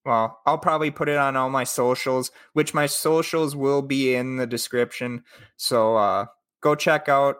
[0.07, 4.37] well, I'll probably put it on all my socials, which my socials will be in
[4.37, 5.25] the description.
[5.57, 6.27] So uh,
[6.63, 7.39] go check out.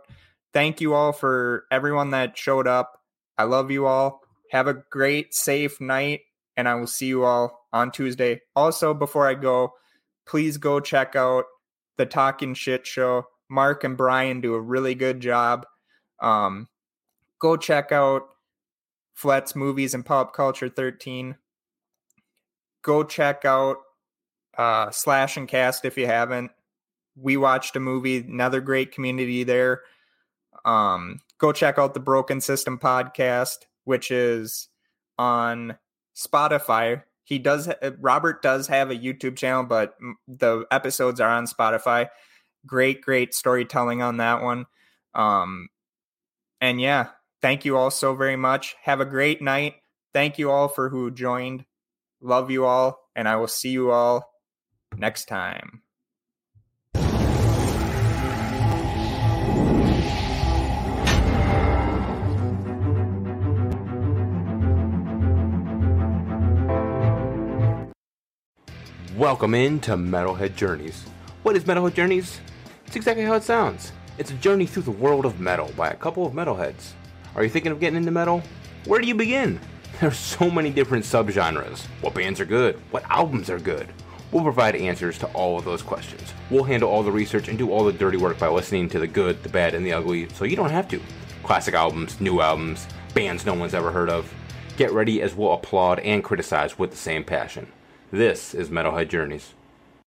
[0.53, 3.01] Thank you all for everyone that showed up.
[3.39, 4.21] I love you all.
[4.51, 6.23] Have a great, safe night,
[6.57, 8.41] and I will see you all on Tuesday.
[8.57, 9.75] Also, before I go,
[10.27, 11.45] please go check out
[11.99, 13.27] the Talking Shit Show.
[13.49, 15.67] Mark and Brian do a really good job.
[16.21, 16.67] Um,
[17.39, 18.23] go check out
[19.15, 21.37] Flet's Movies and Pop Culture 13.
[22.87, 23.79] Go check out
[24.57, 26.53] uh, Slash and Cast if you haven't.
[27.17, 29.83] We watched a movie, another great community there.
[30.65, 34.69] Um, go check out the Broken System podcast, which is
[35.19, 35.77] on
[36.17, 37.03] Spotify.
[37.25, 37.69] He does,
[37.99, 39.97] Robert does have a YouTube channel, but
[40.29, 42.09] the episodes are on Spotify
[42.67, 44.67] great great storytelling on that one
[45.15, 45.69] um
[46.61, 47.09] and yeah
[47.41, 49.77] thank you all so very much have a great night
[50.13, 51.65] thank you all for who joined
[52.27, 54.33] love you all and i will see you all
[54.97, 55.83] next time
[69.17, 71.05] Welcome in to Metalhead Journeys.
[71.43, 72.39] What is Metalhead Journeys?
[72.87, 73.93] It's exactly how it sounds.
[74.19, 76.93] It's a journey through the world of metal by a couple of metalheads.
[77.35, 78.43] Are you thinking of getting into metal?
[78.85, 79.59] Where do you begin?
[80.01, 81.87] There's so many different subgenres.
[82.03, 82.77] What bands are good?
[82.91, 83.89] What albums are good?
[84.31, 86.35] We'll provide answers to all of those questions.
[86.51, 89.07] We'll handle all the research and do all the dirty work by listening to the
[89.07, 91.01] good, the bad, and the ugly, so you don't have to.
[91.45, 94.31] Classic albums, new albums, bands no one's ever heard of.
[94.77, 97.73] Get ready as we'll applaud and criticize with the same passion.
[98.11, 99.55] This is Metalhead Journeys.